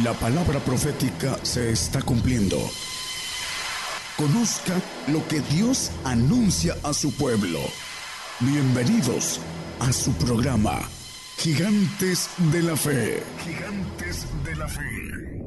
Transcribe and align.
La 0.00 0.14
palabra 0.14 0.58
profética 0.58 1.36
se 1.44 1.70
está 1.70 2.00
cumpliendo. 2.00 2.56
Conozca 4.16 4.80
lo 5.08 5.28
que 5.28 5.40
Dios 5.40 5.92
anuncia 6.02 6.74
a 6.82 6.94
su 6.94 7.14
pueblo. 7.14 7.58
Bienvenidos 8.40 9.38
a 9.80 9.92
su 9.92 10.14
programa, 10.14 10.80
Gigantes 11.36 12.30
de 12.50 12.62
la 12.62 12.74
Fe. 12.74 13.22
Gigantes 13.44 14.26
de 14.42 14.56
la 14.56 14.66
Fe. 14.66 15.42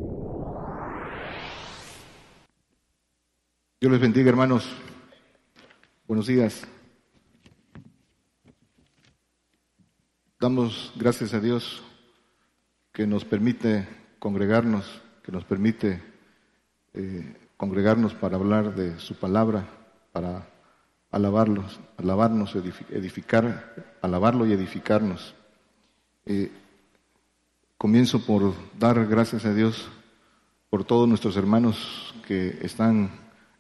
Dios 3.82 3.92
les 3.92 4.00
bendiga, 4.00 4.30
hermanos. 4.30 4.70
Buenos 6.06 6.28
días. 6.28 6.68
Damos 10.40 10.94
gracias 10.96 11.34
a 11.34 11.40
Dios 11.40 11.82
que 12.94 13.08
nos 13.08 13.26
permite 13.26 14.05
congregarnos, 14.20 15.02
que 15.24 15.32
nos 15.32 15.44
permite 15.44 16.02
eh, 16.94 17.36
congregarnos 17.58 18.14
para 18.14 18.38
hablar 18.38 18.76
de 18.76 19.00
su 19.00 19.16
palabra, 19.16 19.68
para 20.12 20.48
alabarlos, 21.12 21.80
alabarnos, 21.98 22.56
edificar, 22.56 23.98
alabarlo 24.02 24.46
y 24.46 24.54
edificarnos. 24.54 25.36
Eh, 26.26 26.52
comienzo 27.78 28.26
por 28.26 28.54
dar 28.78 29.06
gracias 29.08 29.46
a 29.46 29.54
Dios 29.54 29.90
por 30.70 30.84
todos 30.84 31.08
nuestros 31.08 31.38
hermanos 31.38 32.14
que 32.28 32.60
están 32.62 33.10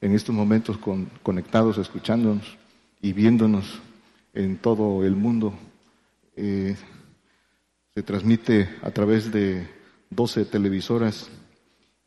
en 0.02 0.14
estos 0.14 0.36
momentos 0.36 0.78
conectados, 1.24 1.78
escuchándonos 1.78 2.58
y 3.02 3.14
viéndonos 3.14 3.80
en 4.34 4.58
todo 4.58 5.06
el 5.06 5.16
mundo 5.16 5.54
eh, 6.36 6.76
se 7.94 8.04
transmite 8.04 8.70
a 8.82 8.92
través 8.92 9.32
de 9.32 9.66
12 10.16 10.46
televisoras 10.46 11.28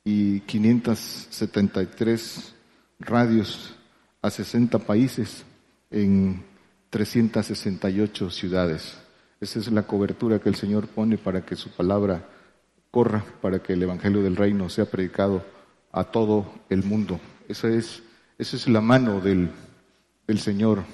y 0.05 0.41
573 0.41 2.55
radios 3.01 3.75
a 4.23 4.31
60 4.31 4.79
países 4.79 5.45
en 5.91 6.45
368 6.91 8.31
ciudades. 8.31 8.97
Esa 9.41 9.59
es 9.59 9.71
la 9.71 9.83
cobertura 9.83 10.39
que 10.39 10.49
el 10.49 10.55
Señor 10.55 10.89
pone 10.89 11.19
para 11.19 11.45
que 11.45 11.57
su 11.57 11.71
palabra 11.71 12.27
corra, 12.91 13.25
para 13.41 13.61
que 13.61 13.75
el 13.75 13.83
Evangelio 13.83 14.23
del 14.23 14.37
Reino 14.37 14.69
sea 14.69 14.87
predicado 14.87 15.45
a 15.93 16.05
todo 16.05 16.53
el 16.71 16.85
mundo. 16.85 17.21
Esa 17.49 17.69
es, 17.69 18.03
esa 18.39 18.57
es 18.57 18.69
la 18.69 18.81
mano 18.81 19.21
del, 19.21 19.51
del 20.27 20.39
Señor 20.39 20.85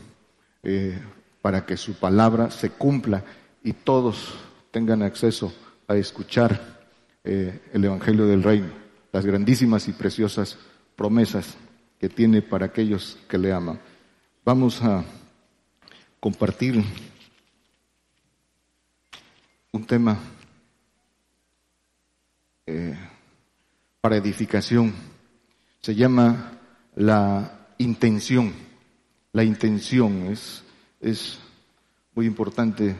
eh, 0.62 0.98
para 1.40 1.64
que 1.64 1.76
su 1.76 1.94
palabra 1.94 2.50
se 2.50 2.70
cumpla 2.70 3.22
y 3.62 3.72
todos 3.72 4.34
tengan 4.70 5.02
acceso 5.02 5.52
a 5.88 5.96
escuchar 5.96 6.73
eh, 7.24 7.60
el 7.72 7.84
Evangelio 7.84 8.26
del 8.26 8.42
Reino, 8.42 8.68
las 9.12 9.24
grandísimas 9.24 9.88
y 9.88 9.92
preciosas 9.92 10.58
promesas 10.94 11.56
que 11.98 12.08
tiene 12.08 12.42
para 12.42 12.66
aquellos 12.66 13.18
que 13.28 13.38
le 13.38 13.52
aman. 13.52 13.80
Vamos 14.44 14.82
a 14.82 15.04
compartir 16.20 16.84
un 19.72 19.86
tema 19.86 20.18
eh, 22.66 22.96
para 24.00 24.16
edificación. 24.16 24.92
Se 25.80 25.94
llama 25.94 26.52
la 26.94 27.68
intención. 27.78 28.52
La 29.32 29.42
intención 29.42 30.26
es 30.26 30.64
es 31.04 31.38
muy 32.14 32.26
importante. 32.26 32.96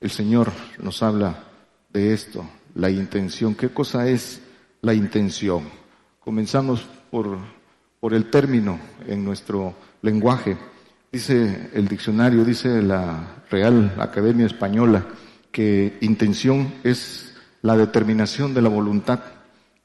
El 0.00 0.10
Señor 0.10 0.52
nos 0.78 1.02
habla 1.02 1.44
de 1.90 2.12
esto, 2.12 2.48
la 2.76 2.90
intención. 2.90 3.54
¿Qué 3.54 3.70
cosa 3.70 4.08
es 4.08 4.40
la 4.82 4.94
intención? 4.94 5.64
Comenzamos 6.20 6.86
por, 7.10 7.38
por 8.00 8.14
el 8.14 8.30
término 8.30 8.78
en 9.06 9.24
nuestro 9.24 9.74
lenguaje. 10.02 10.56
Dice 11.10 11.70
el 11.72 11.88
diccionario, 11.88 12.44
dice 12.44 12.82
la 12.82 13.42
Real 13.50 13.94
Academia 13.98 14.46
Española, 14.46 15.06
que 15.50 15.96
intención 16.02 16.74
es 16.84 17.34
la 17.62 17.76
determinación 17.76 18.52
de 18.54 18.62
la 18.62 18.68
voluntad 18.68 19.20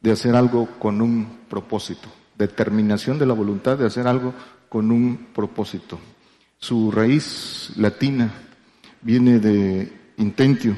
de 0.01 0.11
hacer 0.11 0.35
algo 0.35 0.67
con 0.77 1.01
un 1.01 1.39
propósito. 1.49 2.09
Determinación 2.37 3.17
de 3.19 3.25
la 3.25 3.33
voluntad 3.33 3.77
de 3.77 3.85
hacer 3.85 4.07
algo 4.07 4.33
con 4.67 4.91
un 4.91 5.27
propósito. 5.33 5.99
Su 6.57 6.91
raíz 6.91 7.71
latina 7.77 8.31
viene 9.01 9.39
de 9.39 9.91
intentio, 10.17 10.75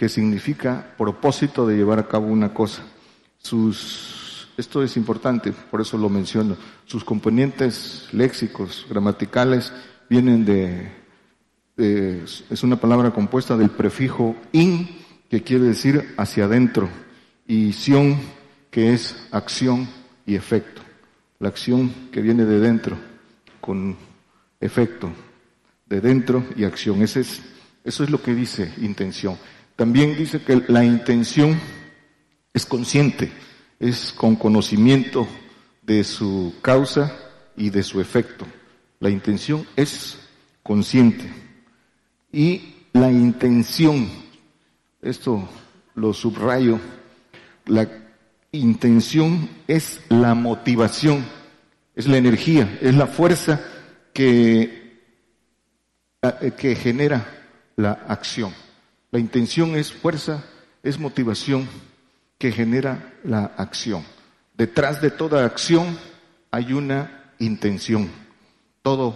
que 0.00 0.08
significa 0.08 0.94
propósito 0.96 1.66
de 1.66 1.76
llevar 1.76 1.98
a 1.98 2.08
cabo 2.08 2.28
una 2.28 2.54
cosa. 2.54 2.82
Sus, 3.36 4.48
esto 4.56 4.82
es 4.82 4.96
importante, 4.96 5.52
por 5.52 5.82
eso 5.82 5.98
lo 5.98 6.08
menciono. 6.08 6.56
Sus 6.86 7.04
componentes 7.04 8.08
léxicos, 8.10 8.86
gramaticales, 8.88 9.70
vienen 10.08 10.46
de, 10.46 10.90
es 11.76 12.62
una 12.62 12.80
palabra 12.80 13.10
compuesta 13.10 13.58
del 13.58 13.68
prefijo 13.68 14.36
in, 14.52 14.88
que 15.28 15.42
quiere 15.42 15.64
decir 15.64 16.14
hacia 16.16 16.46
adentro, 16.46 16.88
y 17.46 17.74
sion, 17.74 18.18
que 18.70 18.94
es 18.94 19.28
acción 19.32 19.86
y 20.24 20.34
efecto. 20.34 20.80
La 21.40 21.48
acción 21.48 21.92
que 22.10 22.22
viene 22.22 22.46
de 22.46 22.58
dentro, 22.58 22.96
con 23.60 23.98
efecto, 24.60 25.10
de 25.84 26.00
dentro 26.00 26.42
y 26.56 26.64
acción. 26.64 27.02
Ese 27.02 27.20
es, 27.20 27.42
eso 27.84 28.02
es 28.02 28.08
lo 28.08 28.22
que 28.22 28.34
dice 28.34 28.72
intención. 28.80 29.36
También 29.80 30.14
dice 30.14 30.42
que 30.42 30.62
la 30.68 30.84
intención 30.84 31.58
es 32.52 32.66
consciente, 32.66 33.32
es 33.78 34.12
con 34.12 34.36
conocimiento 34.36 35.26
de 35.80 36.04
su 36.04 36.52
causa 36.60 37.16
y 37.56 37.70
de 37.70 37.82
su 37.82 37.98
efecto. 37.98 38.44
La 38.98 39.08
intención 39.08 39.66
es 39.76 40.18
consciente. 40.62 41.32
Y 42.30 42.74
la 42.92 43.10
intención, 43.10 44.06
esto 45.00 45.48
lo 45.94 46.12
subrayo, 46.12 46.78
la 47.64 47.88
intención 48.52 49.48
es 49.66 50.02
la 50.10 50.34
motivación, 50.34 51.24
es 51.96 52.06
la 52.06 52.18
energía, 52.18 52.78
es 52.82 52.94
la 52.94 53.06
fuerza 53.06 53.64
que, 54.12 55.00
eh, 56.20 56.52
que 56.54 56.76
genera 56.76 57.48
la 57.76 57.92
acción. 57.92 58.52
La 59.10 59.18
intención 59.18 59.74
es 59.74 59.92
fuerza, 59.92 60.44
es 60.82 60.98
motivación 60.98 61.68
que 62.38 62.52
genera 62.52 63.14
la 63.24 63.46
acción. 63.56 64.04
Detrás 64.56 65.02
de 65.02 65.10
toda 65.10 65.44
acción 65.44 65.98
hay 66.50 66.72
una 66.72 67.32
intención. 67.38 68.08
Todo, 68.82 69.14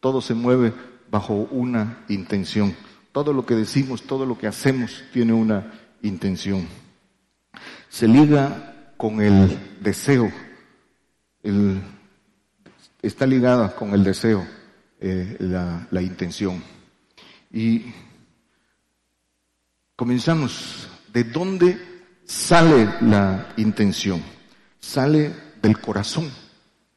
todo 0.00 0.20
se 0.20 0.34
mueve 0.34 0.72
bajo 1.10 1.34
una 1.34 2.04
intención. 2.08 2.74
Todo 3.12 3.32
lo 3.32 3.46
que 3.46 3.54
decimos, 3.54 4.02
todo 4.02 4.26
lo 4.26 4.38
que 4.38 4.46
hacemos 4.46 5.02
tiene 5.12 5.32
una 5.32 5.72
intención. 6.02 6.68
Se 7.88 8.06
liga 8.06 8.92
con 8.96 9.20
el 9.20 9.58
deseo, 9.80 10.30
está 13.02 13.26
ligada 13.26 13.74
con 13.74 13.94
el 13.94 14.04
deseo, 14.04 14.46
eh, 15.00 15.36
la, 15.40 15.88
la 15.90 16.02
intención. 16.02 16.62
Y 17.52 17.86
comenzamos. 20.00 20.88
¿De 21.12 21.24
dónde 21.24 21.78
sale 22.24 22.88
la 23.02 23.52
intención? 23.58 24.22
Sale 24.80 25.30
del 25.60 25.78
corazón, 25.78 26.30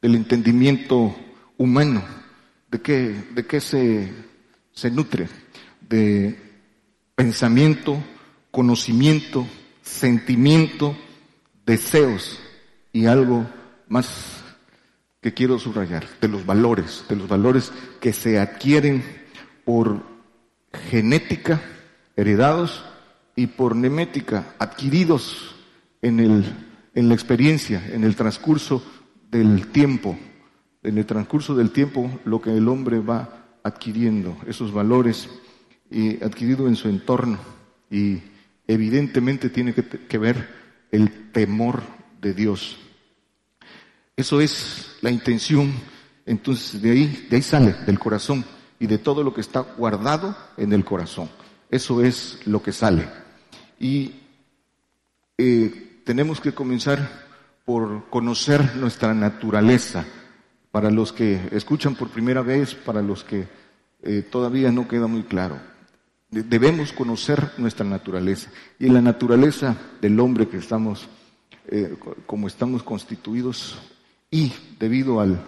del 0.00 0.14
entendimiento 0.14 1.14
humano. 1.58 2.02
¿De 2.70 2.80
qué, 2.80 3.14
de 3.34 3.44
qué 3.44 3.60
se, 3.60 4.10
se 4.72 4.90
nutre? 4.90 5.28
De 5.86 6.34
pensamiento, 7.14 8.02
conocimiento, 8.50 9.46
sentimiento, 9.82 10.96
deseos 11.66 12.40
y 12.90 13.04
algo 13.04 13.46
más 13.86 14.42
que 15.20 15.34
quiero 15.34 15.58
subrayar, 15.58 16.06
de 16.22 16.28
los 16.28 16.46
valores, 16.46 17.04
de 17.06 17.16
los 17.16 17.28
valores 17.28 17.70
que 18.00 18.14
se 18.14 18.38
adquieren 18.38 19.04
por 19.66 20.02
genética, 20.88 21.60
heredados, 22.16 22.82
y 23.36 23.46
por 23.46 23.74
nemética, 23.74 24.54
adquiridos 24.58 25.54
en, 26.02 26.20
el, 26.20 26.44
en 26.94 27.08
la 27.08 27.14
experiencia, 27.14 27.84
en 27.92 28.04
el 28.04 28.14
transcurso 28.14 28.82
del 29.30 29.68
tiempo. 29.68 30.16
En 30.82 30.98
el 30.98 31.06
transcurso 31.06 31.54
del 31.54 31.70
tiempo, 31.70 32.10
lo 32.24 32.40
que 32.40 32.56
el 32.56 32.68
hombre 32.68 33.00
va 33.00 33.58
adquiriendo, 33.62 34.36
esos 34.46 34.72
valores 34.72 35.28
y 35.90 36.22
adquirido 36.22 36.68
en 36.68 36.76
su 36.76 36.88
entorno. 36.88 37.38
Y 37.90 38.20
evidentemente 38.66 39.50
tiene 39.50 39.74
que, 39.74 39.82
que 39.84 40.18
ver 40.18 40.48
el 40.92 41.32
temor 41.32 41.82
de 42.20 42.34
Dios. 42.34 42.76
Eso 44.16 44.40
es 44.40 44.96
la 45.00 45.10
intención. 45.10 45.72
Entonces 46.26 46.80
de 46.80 46.90
ahí, 46.90 47.26
de 47.28 47.36
ahí 47.36 47.42
sale, 47.42 47.74
del 47.86 47.98
corazón 47.98 48.44
y 48.78 48.86
de 48.86 48.98
todo 48.98 49.22
lo 49.22 49.34
que 49.34 49.40
está 49.40 49.60
guardado 49.60 50.36
en 50.56 50.72
el 50.72 50.84
corazón. 50.84 51.28
Eso 51.70 52.02
es 52.02 52.38
lo 52.46 52.62
que 52.62 52.72
sale. 52.72 53.23
Y 53.84 54.12
eh, 55.36 56.00
tenemos 56.06 56.40
que 56.40 56.52
comenzar 56.52 57.06
por 57.66 58.08
conocer 58.08 58.76
nuestra 58.76 59.12
naturaleza. 59.12 60.06
Para 60.70 60.90
los 60.90 61.12
que 61.12 61.50
escuchan 61.52 61.94
por 61.94 62.08
primera 62.08 62.40
vez, 62.40 62.74
para 62.74 63.02
los 63.02 63.24
que 63.24 63.46
eh, 64.02 64.22
todavía 64.22 64.72
no 64.72 64.88
queda 64.88 65.06
muy 65.06 65.24
claro. 65.24 65.60
Debemos 66.30 66.94
conocer 66.94 67.50
nuestra 67.58 67.84
naturaleza. 67.84 68.48
Y 68.78 68.88
la 68.88 69.02
naturaleza 69.02 69.76
del 70.00 70.18
hombre 70.18 70.48
que 70.48 70.56
estamos, 70.56 71.06
eh, 71.66 71.94
como 72.24 72.46
estamos 72.46 72.82
constituidos, 72.82 73.78
y 74.30 74.50
debido 74.80 75.20
al, 75.20 75.44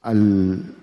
al 0.00 0.74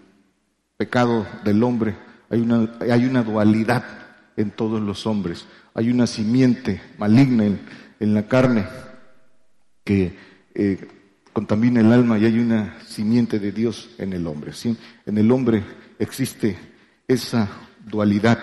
pecado 0.78 1.26
del 1.44 1.64
hombre, 1.64 1.96
hay 2.30 2.42
una, 2.42 2.72
hay 2.82 3.06
una 3.06 3.24
dualidad 3.24 4.03
en 4.38 4.52
todos 4.52 4.82
los 4.82 5.06
hombres. 5.06 5.46
Hay 5.74 5.90
una 5.90 6.08
simiente 6.08 6.82
maligna 6.98 7.46
en, 7.46 8.14
la 8.14 8.28
carne 8.28 8.66
que 9.84 10.16
eh, 10.54 10.88
contamina 11.32 11.80
el 11.80 11.92
alma 11.92 12.18
y 12.20 12.26
hay 12.26 12.40
una 12.40 12.80
simiente 12.86 13.40
de 13.40 13.52
Dios 13.52 13.90
en 13.98 14.14
el 14.14 14.28
hombre. 14.28 14.52
En 15.06 15.18
el 15.18 15.32
hombre 15.32 15.64
existe 16.00 16.58
esa 17.08 17.50
dualidad. 17.86 18.40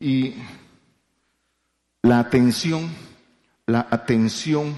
Y 0.00 0.34
la 2.02 2.18
atención, 2.18 2.90
la 3.66 3.86
atención, 3.90 4.74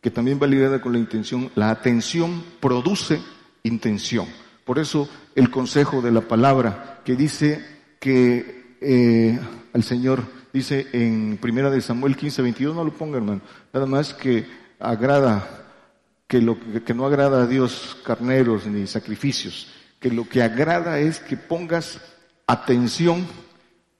que 0.00 0.10
también 0.10 0.38
va 0.40 0.46
ligada 0.46 0.80
con 0.80 0.92
la 0.92 0.98
intención, 0.98 1.50
la 1.54 1.70
atención 1.70 2.44
produce 2.60 3.20
intención. 3.62 4.26
Por 4.64 4.78
eso 4.78 5.08
el 5.34 5.50
consejo 5.50 6.02
de 6.02 6.12
la 6.12 6.20
palabra 6.20 7.00
que 7.04 7.16
dice 7.16 7.64
que 7.98 8.57
eh, 8.80 9.38
al 9.72 9.82
Señor 9.82 10.22
dice 10.52 10.86
en 10.92 11.38
Primera 11.40 11.70
de 11.70 11.80
Samuel 11.80 12.16
15, 12.16 12.42
22, 12.42 12.76
no 12.76 12.84
lo 12.84 12.92
ponga 12.92 13.18
hermano, 13.18 13.40
nada 13.72 13.86
más 13.86 14.14
que 14.14 14.46
agrada, 14.78 15.66
que 16.26 16.40
lo 16.40 16.58
que 16.84 16.94
no 16.94 17.06
agrada 17.06 17.42
a 17.42 17.46
Dios 17.46 17.96
carneros 18.04 18.66
ni 18.66 18.86
sacrificios, 18.86 19.68
que 19.98 20.10
lo 20.10 20.28
que 20.28 20.42
agrada 20.42 21.00
es 21.00 21.20
que 21.20 21.36
pongas 21.36 22.00
atención 22.46 23.26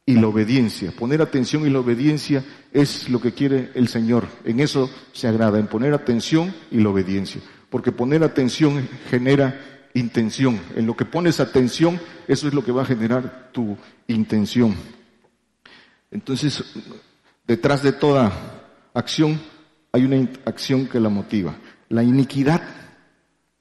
y 0.09 0.15
la 0.15 0.29
obediencia. 0.29 0.91
Poner 0.91 1.21
atención 1.21 1.67
y 1.67 1.71
la 1.71 1.81
obediencia 1.81 2.43
es 2.73 3.11
lo 3.11 3.21
que 3.21 3.33
quiere 3.33 3.71
el 3.75 3.89
Señor. 3.89 4.27
En 4.45 4.59
eso 4.59 4.91
se 5.13 5.29
agrada, 5.29 5.59
en 5.59 5.67
poner 5.67 5.93
atención 5.93 6.55
y 6.71 6.79
la 6.79 6.89
obediencia. 6.89 7.43
Porque 7.69 7.93
poner 7.93 8.25
atención 8.25 8.89
genera 9.11 9.78
intención. 9.95 10.61
En 10.77 10.87
lo 10.87 10.97
que 10.97 11.05
pones 11.05 11.41
atención, 11.41 12.01
eso 12.27 12.49
es 12.49 12.55
lo 12.55 12.65
que 12.65 12.73
va 12.73 12.83
a 12.83 12.87
generar 12.87 13.51
tu 13.53 13.77
intención. 14.07 14.75
Entonces, 16.11 16.65
detrás 17.47 17.83
de 17.83 17.93
toda 17.93 18.33
acción 18.95 19.41
hay 19.93 20.05
una 20.05 20.29
acción 20.45 20.87
que 20.87 21.01
la 21.01 21.09
motiva. 21.09 21.57
La 21.89 22.03
iniquidad, 22.03 22.63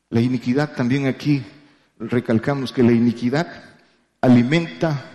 la 0.10 0.22
iniquidad 0.22 0.76
también 0.76 1.08
aquí 1.08 1.44
recalcamos 2.00 2.72
que 2.72 2.84
la 2.84 2.92
iniquidad 2.92 3.48
alimenta 4.22 5.12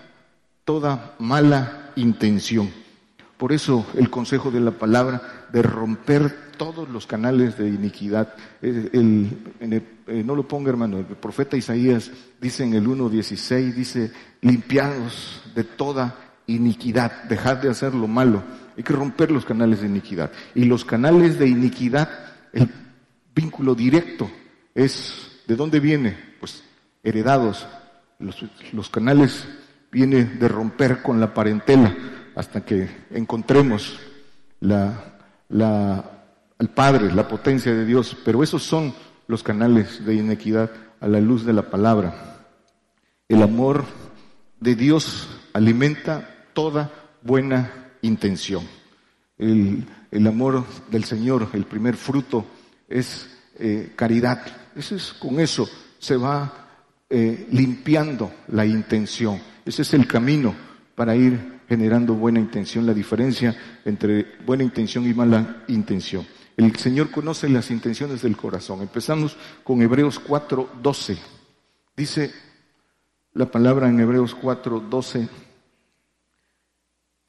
toda 0.64 1.14
mala 1.18 1.92
intención. 1.96 2.70
Por 3.36 3.52
eso 3.52 3.86
el 3.96 4.08
consejo 4.08 4.50
de 4.50 4.60
la 4.60 4.70
palabra 4.70 5.48
de 5.52 5.62
romper 5.62 6.52
todos 6.56 6.88
los 6.88 7.06
canales 7.06 7.58
de 7.58 7.68
iniquidad. 7.68 8.34
Eh, 10.06 10.22
no 10.24 10.34
lo 10.34 10.46
ponga 10.48 10.70
hermano, 10.70 10.98
el 10.98 11.04
profeta 11.04 11.56
Isaías 11.56 12.10
dice 12.40 12.64
en 12.64 12.74
el 12.74 12.86
1.16, 12.86 13.72
dice, 13.72 14.12
limpiados 14.40 15.42
de 15.54 15.64
toda 15.64 16.16
iniquidad, 16.46 17.24
dejad 17.24 17.58
de 17.58 17.70
hacer 17.70 17.94
lo 17.94 18.08
malo. 18.08 18.42
Hay 18.76 18.82
que 18.82 18.92
romper 18.92 19.30
los 19.30 19.44
canales 19.44 19.80
de 19.80 19.86
iniquidad. 19.86 20.32
Y 20.54 20.64
los 20.64 20.84
canales 20.84 21.38
de 21.38 21.46
iniquidad, 21.46 22.08
el 22.52 22.68
vínculo 23.34 23.74
directo 23.74 24.30
es, 24.74 25.42
¿de 25.46 25.56
dónde 25.56 25.78
viene? 25.80 26.16
Pues 26.40 26.64
heredados. 27.02 27.66
Los, 28.18 28.88
canales 28.88 29.46
vienen 29.90 30.38
de 30.38 30.48
romper 30.48 31.02
con 31.02 31.20
la 31.20 31.34
parentela 31.34 31.94
hasta 32.36 32.64
que 32.64 32.88
encontremos 33.10 33.98
la, 34.60 35.16
la, 35.48 36.04
al 36.58 36.68
Padre, 36.70 37.12
la 37.12 37.26
potencia 37.26 37.72
de 37.74 37.84
Dios. 37.84 38.16
Pero 38.24 38.42
esos 38.42 38.62
son 38.62 38.94
los 39.32 39.42
canales 39.42 40.04
de 40.04 40.14
iniquidad 40.14 40.70
a 41.00 41.08
la 41.08 41.18
luz 41.18 41.46
de 41.46 41.54
la 41.54 41.70
palabra. 41.70 42.44
El 43.30 43.42
amor 43.42 43.86
de 44.60 44.74
Dios 44.74 45.26
alimenta 45.54 46.44
toda 46.52 46.92
buena 47.22 47.88
intención. 48.02 48.62
El, 49.38 49.86
amor 50.26 50.66
del 50.90 51.04
Señor, 51.04 51.48
el 51.54 51.64
primer 51.64 51.96
fruto, 51.96 52.44
es 52.86 53.26
eh, 53.58 53.94
caridad. 53.96 54.44
Eso 54.76 54.96
es, 54.96 55.14
con 55.14 55.40
eso 55.40 55.66
se 55.98 56.18
va 56.18 56.52
eh, 57.08 57.48
limpiando 57.52 58.30
la 58.48 58.66
intención. 58.66 59.40
Ese 59.64 59.80
es 59.80 59.94
el 59.94 60.06
camino 60.06 60.54
para 60.94 61.16
ir 61.16 61.60
generando 61.70 62.12
buena 62.12 62.38
intención, 62.38 62.84
la 62.84 62.92
diferencia 62.92 63.56
entre 63.86 64.36
buena 64.44 64.62
intención 64.62 65.08
y 65.08 65.14
mala 65.14 65.64
intención. 65.68 66.26
El 66.56 66.76
Señor 66.76 67.10
conoce 67.10 67.48
las 67.48 67.70
intenciones 67.70 68.22
del 68.22 68.36
corazón. 68.36 68.82
Empezamos 68.82 69.36
con 69.64 69.80
Hebreos 69.82 70.18
4, 70.18 70.68
12. 70.82 71.18
Dice 71.96 72.32
la 73.34 73.50
palabra 73.50 73.88
en 73.88 74.00
Hebreos 74.00 74.34
4, 74.34 74.80
12 74.80 75.28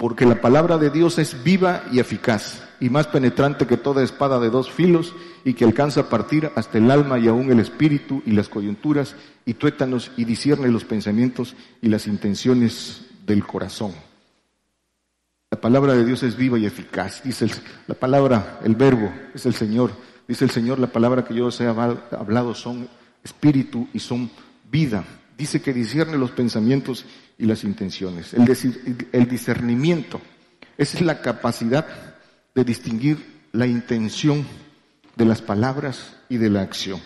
porque 0.03 0.25
la 0.25 0.41
palabra 0.41 0.77
de 0.77 0.89
Dios 0.89 1.17
es 1.17 1.45
viva 1.45 1.85
y 1.89 1.99
eficaz, 1.99 2.61
y 2.81 2.89
más 2.89 3.07
penetrante 3.07 3.65
que 3.65 3.77
toda 3.77 4.03
espada 4.03 4.37
de 4.37 4.49
dos 4.49 4.69
filos, 4.69 5.15
y 5.45 5.53
que 5.53 5.63
alcanza 5.63 6.01
a 6.01 6.09
partir 6.09 6.51
hasta 6.55 6.77
el 6.77 6.91
alma 6.91 7.19
y 7.19 7.29
aún 7.29 7.49
el 7.49 7.61
espíritu 7.61 8.21
y 8.25 8.31
las 8.31 8.49
coyunturas 8.49 9.15
y 9.45 9.53
tuétanos, 9.53 10.11
y 10.17 10.25
discierne 10.25 10.67
los 10.67 10.83
pensamientos 10.83 11.55
y 11.81 11.87
las 11.87 12.05
intenciones 12.07 13.05
del 13.25 13.45
corazón. 13.45 13.93
La 15.63 15.69
palabra 15.69 15.93
de 15.93 16.05
Dios 16.05 16.21
es 16.23 16.35
viva 16.35 16.59
y 16.59 16.65
eficaz, 16.65 17.21
dice 17.23 17.47
la 17.87 17.95
palabra, 17.95 18.59
el 18.65 18.75
verbo 18.75 19.13
es 19.33 19.45
el 19.45 19.53
Señor, 19.53 19.93
dice 20.27 20.43
el 20.43 20.51
Señor, 20.51 20.77
la 20.77 20.87
palabra 20.87 21.23
que 21.23 21.33
yo 21.33 21.45
os 21.45 21.61
he 21.61 21.65
hablado 21.65 22.53
son 22.53 22.89
espíritu 23.23 23.87
y 23.93 23.99
son 23.99 24.29
vida. 24.69 25.05
Dice 25.37 25.61
que 25.61 25.71
discierne 25.71 26.17
los 26.17 26.31
pensamientos 26.31 27.05
y 27.37 27.45
las 27.45 27.63
intenciones. 27.63 28.33
El, 28.33 28.45
discernimiento, 29.29 30.19
esa 30.77 30.97
es 30.97 31.01
la 31.01 31.21
capacidad 31.21 31.87
de 32.53 32.65
distinguir 32.65 33.45
la 33.53 33.65
intención 33.65 34.45
de 35.15 35.23
las 35.23 35.41
palabras 35.41 36.13
y 36.27 36.35
de 36.35 36.49
la 36.49 36.61
acción. 36.61 36.99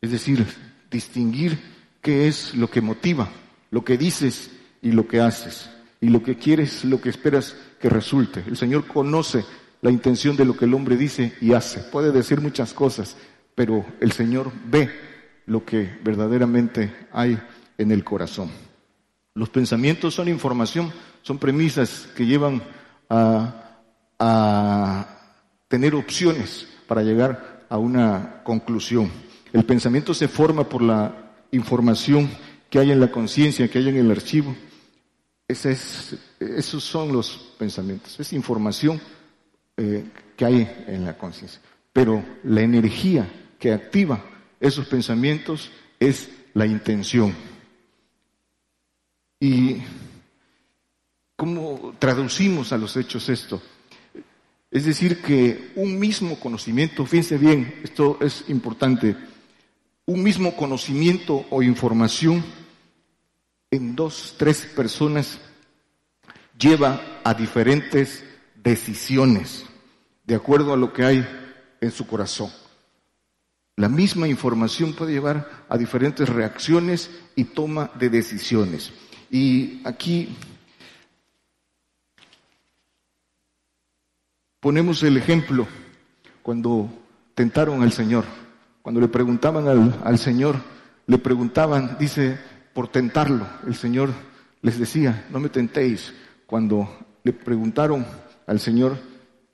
Es 0.00 0.10
decir, 0.10 0.44
distinguir 0.90 1.56
qué 2.02 2.26
es 2.26 2.52
lo 2.56 2.68
que 2.68 2.80
motiva, 2.80 3.28
lo 3.70 3.84
que 3.84 3.96
dices 3.96 4.50
y 4.82 4.90
lo 4.90 5.06
que 5.06 5.20
haces, 5.20 5.70
y 6.00 6.08
lo 6.08 6.24
que 6.24 6.34
quieres, 6.34 6.84
lo 6.84 7.00
que 7.00 7.10
esperas 7.10 7.54
que 7.80 7.88
resulte. 7.88 8.42
El 8.46 8.56
Señor 8.56 8.86
conoce 8.86 9.44
la 9.82 9.90
intención 9.90 10.36
de 10.36 10.44
lo 10.44 10.56
que 10.56 10.64
el 10.64 10.74
hombre 10.74 10.96
dice 10.96 11.34
y 11.40 11.52
hace. 11.52 11.80
Puede 11.80 12.12
decir 12.12 12.40
muchas 12.40 12.72
cosas, 12.72 13.16
pero 13.54 13.84
el 14.00 14.12
Señor 14.12 14.50
ve 14.66 14.90
lo 15.46 15.64
que 15.64 15.98
verdaderamente 16.02 16.92
hay 17.12 17.38
en 17.78 17.90
el 17.90 18.04
corazón. 18.04 18.50
Los 19.34 19.50
pensamientos 19.50 20.14
son 20.14 20.28
información, 20.28 20.92
son 21.22 21.38
premisas 21.38 22.08
que 22.16 22.26
llevan 22.26 22.62
a, 23.08 23.62
tener 25.68 25.94
opciones 25.94 26.66
para 26.86 27.02
llegar 27.02 27.66
a 27.68 27.76
una 27.76 28.40
conclusión. 28.44 29.10
El 29.52 29.64
pensamiento 29.64 30.14
se 30.14 30.28
forma 30.28 30.68
por 30.68 30.80
la 30.80 31.32
información 31.50 32.30
que 32.70 32.78
hay 32.78 32.92
en 32.92 33.00
la 33.00 33.10
conciencia, 33.10 33.68
que 33.68 33.78
hay 33.78 33.88
en 33.88 33.96
el 33.96 34.10
archivo. 34.10 34.54
Esos 35.48 36.82
son 36.82 37.12
los 37.12 37.54
pensamientos, 37.58 38.18
es 38.18 38.32
información 38.32 39.00
eh, 39.76 40.04
que 40.36 40.44
hay 40.44 40.84
en 40.88 41.04
la 41.04 41.16
conciencia. 41.16 41.60
Pero 41.92 42.24
la 42.44 42.62
energía 42.62 43.28
que 43.58 43.72
activa 43.72 44.24
esos 44.60 44.86
pensamientos 44.86 45.70
es 46.00 46.28
la 46.54 46.66
intención. 46.66 47.34
¿Y 49.40 49.76
cómo 51.36 51.94
traducimos 51.98 52.72
a 52.72 52.78
los 52.78 52.96
hechos 52.96 53.28
esto? 53.28 53.62
Es 54.70 54.84
decir, 54.84 55.22
que 55.22 55.72
un 55.76 55.98
mismo 55.98 56.40
conocimiento, 56.40 57.06
fíjense 57.06 57.38
bien, 57.38 57.80
esto 57.84 58.18
es 58.20 58.44
importante, 58.48 59.16
un 60.06 60.22
mismo 60.22 60.56
conocimiento 60.56 61.46
o 61.50 61.62
información 61.62 62.44
en 63.70 63.96
dos, 63.96 64.34
tres 64.38 64.66
personas 64.74 65.38
lleva 66.58 67.00
a 67.24 67.34
diferentes 67.34 68.24
decisiones, 68.62 69.64
de 70.24 70.34
acuerdo 70.34 70.72
a 70.72 70.76
lo 70.76 70.92
que 70.92 71.04
hay 71.04 71.26
en 71.80 71.90
su 71.90 72.06
corazón. 72.06 72.50
La 73.76 73.88
misma 73.88 74.26
información 74.26 74.94
puede 74.94 75.12
llevar 75.12 75.66
a 75.68 75.76
diferentes 75.76 76.28
reacciones 76.28 77.10
y 77.34 77.44
toma 77.44 77.90
de 77.98 78.08
decisiones. 78.08 78.92
Y 79.30 79.82
aquí 79.84 80.34
ponemos 84.60 85.02
el 85.02 85.16
ejemplo. 85.16 85.66
cuando 86.42 86.88
tentaron 87.34 87.82
al 87.82 87.92
Señor, 87.92 88.24
cuando 88.80 89.00
le 89.00 89.08
preguntaban 89.08 89.68
al, 89.68 90.00
al 90.04 90.18
Señor, 90.18 90.56
le 91.06 91.18
preguntaban, 91.18 91.96
dice, 91.98 92.38
por 92.76 92.88
tentarlo, 92.88 93.46
el 93.66 93.74
Señor 93.74 94.10
les 94.60 94.78
decía, 94.78 95.24
no 95.30 95.40
me 95.40 95.48
tentéis. 95.48 96.12
Cuando 96.44 96.86
le 97.24 97.32
preguntaron 97.32 98.04
al 98.46 98.60
Señor 98.60 98.98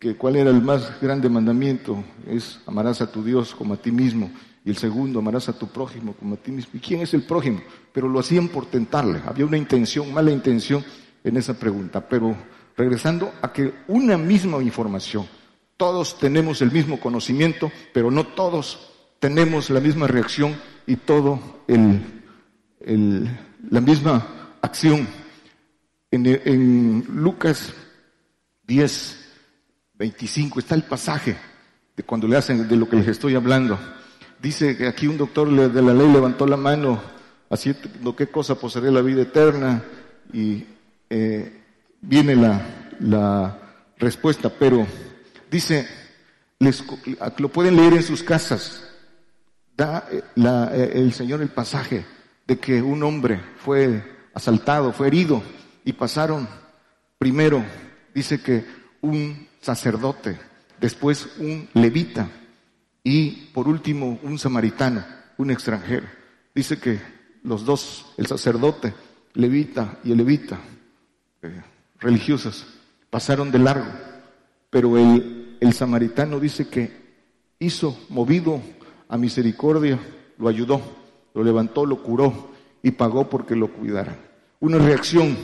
que 0.01 0.17
cuál 0.17 0.35
era 0.35 0.51
el 0.51 0.61
más 0.61 1.01
grande 1.01 1.29
mandamiento, 1.29 2.03
es 2.27 2.59
amarás 2.67 3.01
a 3.01 3.13
tu 3.13 3.23
Dios 3.23 3.55
como 3.55 3.75
a 3.75 3.77
ti 3.77 3.93
mismo, 3.93 4.29
y 4.65 4.71
el 4.71 4.77
segundo, 4.77 5.21
amarás 5.21 5.49
a 5.49 5.57
tu 5.57 5.69
prójimo 5.69 6.15
como 6.15 6.35
a 6.35 6.37
ti 6.37 6.51
mismo. 6.51 6.73
¿Y 6.75 6.81
quién 6.81 7.01
es 7.01 7.15
el 7.15 7.23
prójimo? 7.23 7.61
Pero 7.93 8.09
lo 8.09 8.19
hacían 8.19 8.49
por 8.49 8.67
tentarle, 8.67 9.21
había 9.25 9.47
una 9.47 9.57
intención, 9.57 10.13
mala 10.13 10.33
intención 10.33 10.85
en 11.23 11.37
esa 11.37 11.55
pregunta. 11.55 12.01
Pero 12.09 12.35
regresando 12.77 13.33
a 13.41 13.53
que 13.53 13.73
una 13.87 14.19
misma 14.19 14.61
información, 14.65 15.29
todos 15.77 16.19
tenemos 16.19 16.61
el 16.61 16.73
mismo 16.73 16.99
conocimiento, 16.99 17.71
pero 17.95 18.11
no 18.11 18.27
todos 18.27 18.91
tenemos 19.21 19.71
la 19.71 19.79
misma 19.79 20.09
reacción 20.09 20.57
y 20.89 20.97
todo 20.97 21.39
el, 21.69 22.22
la 22.85 23.81
misma 23.81 24.27
acción. 24.61 25.07
En, 26.11 26.27
en 26.27 27.07
Lucas 27.09 27.73
10, 28.67 29.19
25 29.95 30.59
está 30.59 30.75
el 30.75 30.83
pasaje 30.83 31.37
de 31.97 32.03
cuando 32.03 32.29
le 32.29 32.37
hacen 32.37 32.69
de 32.69 32.77
lo 32.77 32.89
que 32.89 32.97
les 32.97 33.09
estoy 33.09 33.35
hablando. 33.35 33.79
Dice 34.41 34.77
que 34.77 34.87
aquí 34.89 35.07
un 35.07 35.17
doctor 35.17 35.49
de 35.51 35.83
la 35.83 35.95
ley 35.95 36.13
levantó 36.13 36.47
la 36.47 36.57
mano 36.57 37.01
haciendo 37.49 38.17
qué 38.17 38.29
cosa 38.29 38.57
poseeré 38.57 38.91
la 38.91 39.03
vida 39.03 39.23
eterna 39.23 39.85
y 40.33 40.65
eh, 41.11 41.63
viene 42.01 42.35
la, 42.35 42.89
la 43.01 43.59
respuesta, 43.99 44.51
pero 44.51 44.87
dice, 45.51 45.87
les, 46.59 46.83
lo 47.39 47.49
pueden 47.51 47.77
leer 47.77 47.93
en 47.95 48.03
sus 48.03 48.23
casas, 48.23 48.83
da 49.77 50.09
eh, 50.11 50.23
la, 50.37 50.71
eh, 50.75 50.93
el 50.95 51.13
Señor 51.13 51.43
el 51.43 51.51
pasaje 51.51 52.05
de 52.47 52.59
que 52.59 52.83
un 52.83 53.03
hombre 53.03 53.41
fue 53.59 54.03
asaltado, 54.35 54.93
fue 54.93 55.09
herido 55.09 55.43
y 55.85 55.93
pasaron 55.93 56.49
primero, 57.19 57.65
dice 58.15 58.41
que 58.41 58.65
un 59.01 59.49
sacerdote, 59.61 60.39
después 60.81 61.29
un 61.39 61.69
levita 61.75 62.29
y 63.05 63.31
por 63.53 63.69
último 63.69 64.19
un 64.23 64.39
samaritano, 64.39 65.05
un 65.39 65.51
extranjero. 65.51 66.07
Dice 66.55 66.79
que 66.79 67.01
los 67.43 67.65
dos, 67.65 68.07
el 68.17 68.27
sacerdote, 68.27 68.93
levita 69.35 69.99
y 70.05 70.13
el 70.13 70.19
levita, 70.19 70.61
eh, 71.43 71.63
pasaron 73.11 73.51
de 73.51 73.59
largo, 73.59 73.91
pero 74.71 74.99
el, 74.99 75.59
el 75.61 75.73
samaritano 75.73 76.41
dice 76.41 76.69
que 76.69 77.03
hizo, 77.59 77.99
movido 78.09 78.61
a 79.09 79.17
misericordia, 79.17 79.99
lo 80.39 80.49
ayudó, 80.49 81.02
lo 81.35 81.45
levantó, 81.45 81.87
lo 81.87 82.03
curó 82.03 82.51
y 82.83 82.93
pagó 82.93 83.29
porque 83.29 83.57
lo 83.57 83.69
cuidara. 83.69 84.19
Una 84.61 84.79
reacción 84.79 85.37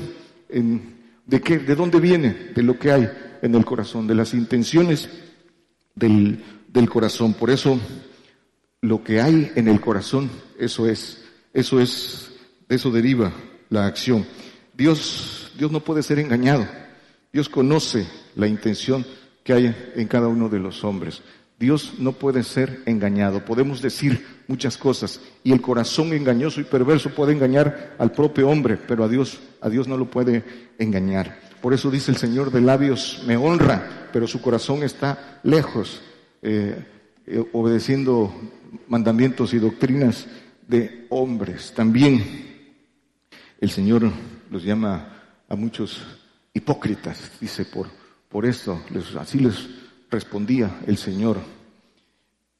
en, 0.48 0.96
de 1.26 1.40
qué, 1.40 1.58
de 1.58 1.74
dónde 1.74 2.00
viene, 2.00 2.52
de 2.54 2.62
lo 2.62 2.78
que 2.78 2.92
hay 2.92 3.08
en 3.42 3.54
el 3.54 3.64
corazón, 3.64 4.06
de 4.06 4.14
las 4.14 4.34
intenciones 4.34 5.08
del, 5.94 6.42
del 6.68 6.88
corazón. 6.88 7.34
Por 7.34 7.50
eso, 7.50 7.78
lo 8.80 9.02
que 9.02 9.20
hay 9.20 9.52
en 9.54 9.68
el 9.68 9.80
corazón, 9.80 10.30
eso 10.58 10.86
es, 10.86 11.24
eso 11.52 11.80
es, 11.80 12.32
de 12.68 12.76
eso 12.76 12.90
deriva 12.90 13.32
la 13.70 13.86
acción. 13.86 14.26
Dios, 14.74 15.52
Dios 15.58 15.70
no 15.70 15.80
puede 15.80 16.02
ser 16.02 16.18
engañado. 16.18 16.66
Dios 17.32 17.48
conoce 17.48 18.06
la 18.36 18.46
intención 18.46 19.04
que 19.44 19.52
hay 19.52 19.92
en 19.96 20.08
cada 20.08 20.28
uno 20.28 20.48
de 20.48 20.58
los 20.58 20.84
hombres. 20.84 21.22
Dios 21.58 21.94
no 21.98 22.12
puede 22.12 22.44
ser 22.44 22.82
engañado. 22.86 23.44
Podemos 23.44 23.82
decir 23.82 24.24
muchas 24.46 24.78
cosas 24.78 25.20
y 25.42 25.52
el 25.52 25.60
corazón 25.60 26.12
engañoso 26.12 26.60
y 26.60 26.64
perverso 26.64 27.10
puede 27.10 27.32
engañar 27.32 27.96
al 27.98 28.12
propio 28.12 28.48
hombre, 28.48 28.76
pero 28.76 29.02
a 29.02 29.08
Dios, 29.08 29.40
a 29.60 29.68
Dios 29.68 29.88
no 29.88 29.96
lo 29.96 30.08
puede 30.08 30.44
engañar. 30.78 31.40
Por 31.60 31.74
eso 31.74 31.90
dice 31.90 32.12
el 32.12 32.16
Señor 32.16 32.52
de 32.52 32.60
labios, 32.60 33.24
me 33.26 33.36
honra, 33.36 34.08
pero 34.12 34.28
su 34.28 34.40
corazón 34.40 34.84
está 34.84 35.40
lejos, 35.42 36.00
eh, 36.42 36.84
eh, 37.26 37.44
obedeciendo 37.52 38.32
mandamientos 38.86 39.52
y 39.52 39.58
doctrinas 39.58 40.26
de 40.68 41.06
hombres. 41.08 41.72
También 41.74 42.22
el 43.60 43.70
Señor 43.70 44.12
los 44.50 44.62
llama 44.62 45.08
a 45.48 45.56
muchos 45.56 46.00
hipócritas, 46.54 47.32
dice, 47.40 47.64
por, 47.64 47.88
por 48.28 48.46
eso, 48.46 48.80
así 49.18 49.40
les 49.40 49.77
respondía 50.10 50.80
el 50.86 50.96
Señor. 50.96 51.38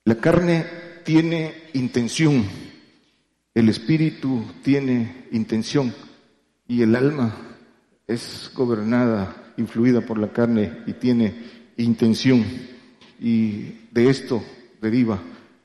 La 0.04 0.16
carne 0.16 0.64
tiene 1.04 1.54
intención, 1.74 2.44
el 3.54 3.68
espíritu 3.68 4.44
tiene 4.62 5.26
intención 5.32 5.92
y 6.66 6.82
el 6.82 6.94
alma 6.94 7.34
es 8.06 8.50
gobernada, 8.54 9.52
influida 9.56 10.00
por 10.00 10.18
la 10.18 10.28
carne 10.28 10.78
y 10.86 10.94
tiene 10.94 11.34
intención. 11.76 12.44
Y 13.20 13.88
de 13.90 14.08
esto 14.08 14.42
deriva 14.80 15.20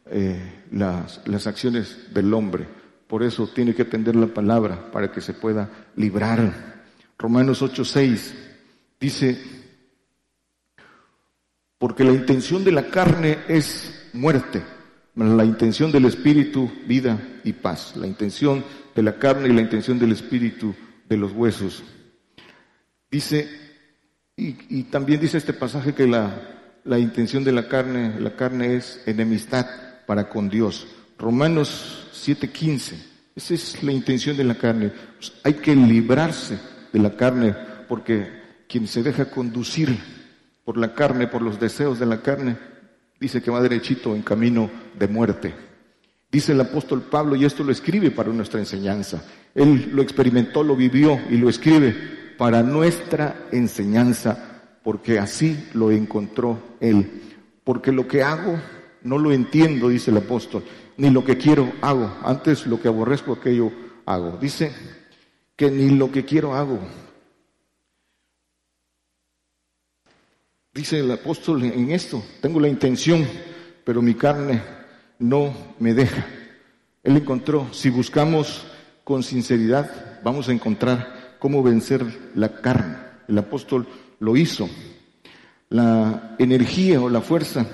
eh, 0.07 0.63
las, 0.71 1.21
las 1.27 1.47
acciones 1.47 2.13
del 2.13 2.33
hombre. 2.33 2.65
Por 3.07 3.23
eso 3.23 3.47
tiene 3.47 3.75
que 3.75 3.83
atender 3.83 4.15
la 4.15 4.27
palabra 4.27 4.91
para 4.91 5.11
que 5.11 5.21
se 5.21 5.33
pueda 5.33 5.69
librar. 5.95 6.83
Romanos 7.17 7.61
8:6 7.61 8.33
dice, 8.99 9.62
porque 11.83 12.05
la 12.05 12.13
intención 12.13 12.63
de 12.63 12.71
la 12.71 12.87
carne 12.87 13.39
es 13.49 14.07
muerte, 14.13 14.63
la 15.15 15.43
intención 15.43 15.91
del 15.91 16.05
espíritu, 16.05 16.71
vida 16.87 17.19
y 17.43 17.51
paz. 17.51 17.97
La 17.97 18.07
intención 18.07 18.63
de 18.95 19.03
la 19.03 19.19
carne 19.19 19.49
y 19.49 19.51
la 19.51 19.59
intención 19.59 19.99
del 19.99 20.13
espíritu, 20.13 20.73
de 21.09 21.17
los 21.17 21.33
huesos. 21.33 21.83
Dice, 23.11 23.49
y, 24.37 24.83
también 24.83 25.19
dice 25.19 25.37
este 25.37 25.51
pasaje 25.51 25.93
que 25.93 26.07
la, 26.07 26.79
la 26.85 26.99
intención 26.99 27.43
de 27.43 27.51
la 27.51 27.67
carne, 27.67 28.17
la 28.17 28.33
carne 28.37 28.77
es 28.77 29.01
enemistad 29.05 29.67
para 30.07 30.29
con 30.29 30.47
Dios. 30.47 30.87
Romanos 31.19 32.07
7:15, 32.13 32.93
esa 33.35 33.53
es 33.53 33.83
la 33.83 33.91
intención 33.91 34.37
de 34.37 34.45
la 34.45 34.55
carne. 34.55 34.89
Pues 35.17 35.33
hay 35.43 35.55
que 35.55 35.75
librarse 35.75 36.57
de 36.93 36.99
la 36.99 37.17
carne 37.17 37.53
porque 37.89 38.25
quien 38.69 38.87
se 38.87 39.03
deja 39.03 39.29
conducir 39.29 40.22
por 40.63 40.77
la 40.77 40.93
carne, 40.93 41.27
por 41.27 41.41
los 41.41 41.59
deseos 41.59 41.99
de 41.99 42.05
la 42.05 42.21
carne, 42.21 42.57
dice 43.19 43.41
que 43.41 43.51
va 43.51 43.61
derechito 43.61 44.15
en 44.15 44.21
camino 44.21 44.69
de 44.97 45.07
muerte. 45.07 45.53
Dice 46.31 46.53
el 46.53 46.61
apóstol 46.61 47.01
Pablo, 47.01 47.35
y 47.35 47.45
esto 47.45 47.63
lo 47.63 47.71
escribe 47.71 48.09
para 48.11 48.33
nuestra 48.33 48.59
enseñanza. 48.59 49.23
Él 49.53 49.91
lo 49.93 50.01
experimentó, 50.01 50.63
lo 50.63 50.75
vivió 50.75 51.19
y 51.29 51.37
lo 51.37 51.47
escribe 51.47 51.95
para 52.37 52.63
nuestra 52.63 53.47
enseñanza, 53.51 54.79
porque 54.83 55.19
así 55.19 55.69
lo 55.73 55.91
encontró 55.91 56.59
él. 56.79 57.21
Porque 57.63 57.91
lo 57.91 58.07
que 58.07 58.23
hago 58.23 58.59
no 59.03 59.17
lo 59.17 59.31
entiendo, 59.31 59.89
dice 59.89 60.11
el 60.11 60.17
apóstol, 60.17 60.63
ni 60.97 61.09
lo 61.09 61.23
que 61.23 61.37
quiero 61.37 61.71
hago. 61.81 62.11
Antes 62.23 62.65
lo 62.65 62.81
que 62.81 62.87
aborrezco, 62.87 63.33
aquello 63.33 63.71
hago. 64.05 64.37
Dice 64.41 64.71
que 65.55 65.69
ni 65.69 65.91
lo 65.91 66.11
que 66.11 66.25
quiero 66.25 66.55
hago, 66.55 66.79
Dice 70.73 71.01
el 71.01 71.11
apóstol 71.11 71.63
en 71.63 71.91
esto, 71.91 72.23
tengo 72.41 72.59
la 72.59 72.67
intención, 72.67 73.27
pero 73.83 74.01
mi 74.01 74.15
carne 74.15 74.59
no 75.19 75.53
me 75.77 75.93
deja. 75.93 76.25
Él 77.03 77.15
encontró, 77.15 77.67
si 77.71 77.91
buscamos 77.91 78.65
con 79.03 79.21
sinceridad, 79.21 80.21
vamos 80.23 80.49
a 80.49 80.51
encontrar 80.51 81.35
cómo 81.37 81.61
vencer 81.61 82.03
la 82.33 82.55
carne. 82.55 82.95
El 83.27 83.37
apóstol 83.37 83.87
lo 84.19 84.35
hizo. 84.35 84.67
La 85.69 86.35
energía 86.39 86.99
o 87.01 87.07
la 87.07 87.21
fuerza 87.21 87.67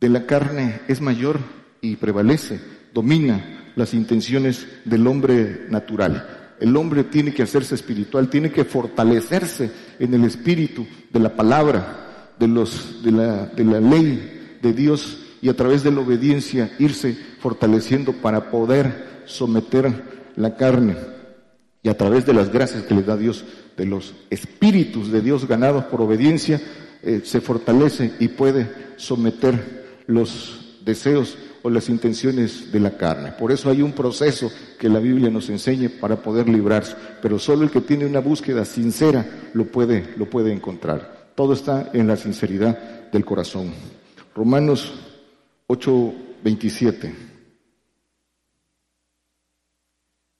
de 0.00 0.08
la 0.08 0.26
carne 0.26 0.80
es 0.88 1.00
mayor 1.00 1.38
y 1.80 1.94
prevalece, 1.94 2.60
domina 2.92 3.72
las 3.76 3.94
intenciones 3.94 4.66
del 4.84 5.06
hombre 5.06 5.66
natural. 5.68 6.56
El 6.58 6.76
hombre 6.76 7.04
tiene 7.04 7.32
que 7.32 7.44
hacerse 7.44 7.76
espiritual, 7.76 8.28
tiene 8.28 8.50
que 8.50 8.64
fortalecerse 8.64 9.70
en 10.00 10.12
el 10.14 10.24
espíritu 10.24 10.86
de 11.12 11.20
la 11.20 11.36
palabra, 11.36 12.05
de, 12.38 12.48
los, 12.48 13.02
de, 13.02 13.12
la, 13.12 13.46
de 13.46 13.64
la 13.64 13.80
ley 13.80 14.58
de 14.62 14.72
Dios 14.72 15.18
y 15.40 15.48
a 15.48 15.56
través 15.56 15.82
de 15.82 15.92
la 15.92 16.00
obediencia 16.00 16.72
irse 16.78 17.16
fortaleciendo 17.40 18.12
para 18.12 18.50
poder 18.50 19.22
someter 19.26 20.32
la 20.36 20.56
carne 20.56 20.96
y 21.82 21.88
a 21.88 21.96
través 21.96 22.26
de 22.26 22.32
las 22.32 22.50
gracias 22.52 22.82
que 22.82 22.94
le 22.94 23.02
da 23.02 23.16
Dios, 23.16 23.44
de 23.76 23.86
los 23.86 24.14
espíritus 24.30 25.12
de 25.12 25.20
Dios 25.20 25.46
ganados 25.46 25.84
por 25.84 26.00
obediencia, 26.00 26.60
eh, 27.02 27.20
se 27.24 27.40
fortalece 27.40 28.12
y 28.18 28.28
puede 28.28 28.68
someter 28.96 30.02
los 30.08 30.80
deseos 30.84 31.36
o 31.62 31.70
las 31.70 31.88
intenciones 31.88 32.72
de 32.72 32.80
la 32.80 32.96
carne. 32.96 33.32
Por 33.38 33.52
eso 33.52 33.70
hay 33.70 33.82
un 33.82 33.92
proceso 33.92 34.50
que 34.80 34.88
la 34.88 34.98
Biblia 34.98 35.30
nos 35.30 35.48
enseña 35.48 35.88
para 36.00 36.16
poder 36.16 36.48
librarse, 36.48 36.96
pero 37.22 37.38
solo 37.38 37.62
el 37.62 37.70
que 37.70 37.80
tiene 37.80 38.06
una 38.06 38.20
búsqueda 38.20 38.64
sincera 38.64 39.24
lo 39.52 39.66
puede, 39.66 40.14
lo 40.16 40.28
puede 40.28 40.52
encontrar. 40.52 41.15
Todo 41.36 41.52
está 41.52 41.90
en 41.92 42.06
la 42.06 42.16
sinceridad 42.16 43.10
del 43.12 43.24
corazón. 43.24 43.72
Romanos 44.34 44.92
8:27. 45.68 47.14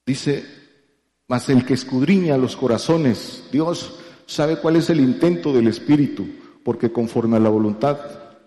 Dice, 0.07 0.45
mas 1.29 1.49
el 1.49 1.65
que 1.65 1.75
escudriña 1.75 2.39
los 2.39 2.57
corazones, 2.57 3.45
Dios 3.53 3.99
sabe 4.27 4.57
cuál 4.57 4.77
es 4.77 4.89
el 4.89 5.01
intento 5.01 5.53
del 5.53 5.69
Espíritu, 5.69 6.27
porque 6.65 6.91
conforme 6.91 7.37
a 7.37 7.41
la 7.41 7.49
voluntad 7.49 7.99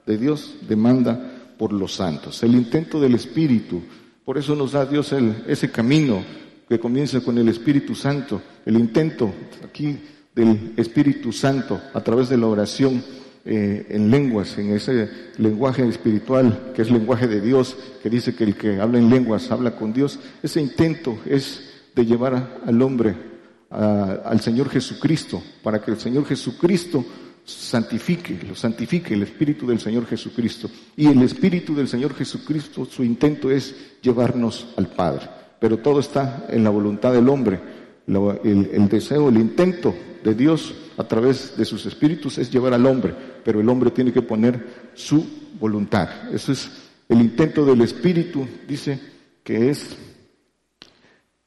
de 0.05 0.17
Dios 0.17 0.55
demanda 0.67 1.53
por 1.57 1.73
los 1.73 1.93
santos. 1.93 2.41
El 2.43 2.55
intento 2.55 2.99
del 2.99 3.15
Espíritu, 3.15 3.81
por 4.25 4.37
eso 4.37 4.55
nos 4.55 4.71
da 4.71 4.85
Dios 4.85 5.13
ese 5.47 5.69
camino 5.69 6.23
que 6.67 6.79
comienza 6.79 7.21
con 7.21 7.37
el 7.37 7.49
Espíritu 7.49 7.93
Santo, 7.93 8.41
el 8.65 8.77
intento 8.77 9.33
aquí 9.63 9.99
del 10.35 10.73
Espíritu 10.77 11.31
Santo 11.31 11.81
a 11.93 12.01
través 12.01 12.29
de 12.29 12.37
la 12.37 12.47
oración 12.47 13.03
eh, 13.45 13.87
en 13.89 14.11
lenguas, 14.11 14.57
en 14.57 14.71
ese 14.73 15.09
lenguaje 15.37 15.87
espiritual 15.87 16.71
que 16.75 16.81
es 16.81 16.91
lenguaje 16.91 17.27
de 17.27 17.41
Dios, 17.41 17.77
que 18.03 18.09
dice 18.09 18.35
que 18.35 18.43
el 18.43 18.55
que 18.55 18.79
habla 18.79 18.99
en 18.99 19.09
lenguas 19.09 19.49
habla 19.51 19.75
con 19.75 19.93
Dios, 19.93 20.19
ese 20.43 20.61
intento 20.61 21.17
es 21.25 21.69
de 21.95 22.05
llevar 22.05 22.59
al 22.65 22.81
hombre 22.81 23.29
al 23.69 24.39
Señor 24.41 24.69
Jesucristo, 24.69 25.41
para 25.61 25.79
que 25.79 25.91
el 25.91 25.99
Señor 25.99 26.25
Jesucristo 26.25 27.05
santifique, 27.45 28.39
lo 28.47 28.55
santifique 28.55 29.13
el 29.13 29.23
Espíritu 29.23 29.67
del 29.67 29.79
Señor 29.79 30.05
Jesucristo. 30.07 30.69
Y 30.95 31.07
el 31.07 31.21
Espíritu 31.21 31.75
del 31.75 31.87
Señor 31.87 32.15
Jesucristo, 32.15 32.85
su 32.85 33.03
intento 33.03 33.51
es 33.51 33.75
llevarnos 34.01 34.73
al 34.75 34.87
Padre. 34.87 35.29
Pero 35.59 35.77
todo 35.77 35.99
está 35.99 36.47
en 36.49 36.63
la 36.63 36.69
voluntad 36.69 37.13
del 37.13 37.29
hombre. 37.29 37.59
el, 38.07 38.69
el 38.73 38.89
deseo, 38.89 39.29
el 39.29 39.37
intento 39.37 39.93
de 40.23 40.33
Dios 40.33 40.73
a 40.97 41.03
través 41.03 41.55
de 41.57 41.65
sus 41.65 41.85
espíritus 41.85 42.37
es 42.37 42.51
llevar 42.51 42.73
al 42.73 42.85
hombre, 42.85 43.15
pero 43.43 43.61
el 43.61 43.69
hombre 43.69 43.91
tiene 43.91 44.11
que 44.11 44.21
poner 44.21 44.91
su 44.93 45.25
voluntad. 45.59 46.33
Eso 46.33 46.51
es 46.51 46.69
el 47.07 47.21
intento 47.21 47.65
del 47.65 47.81
Espíritu, 47.81 48.47
dice 48.67 48.99
que 49.43 49.69
es 49.69 49.97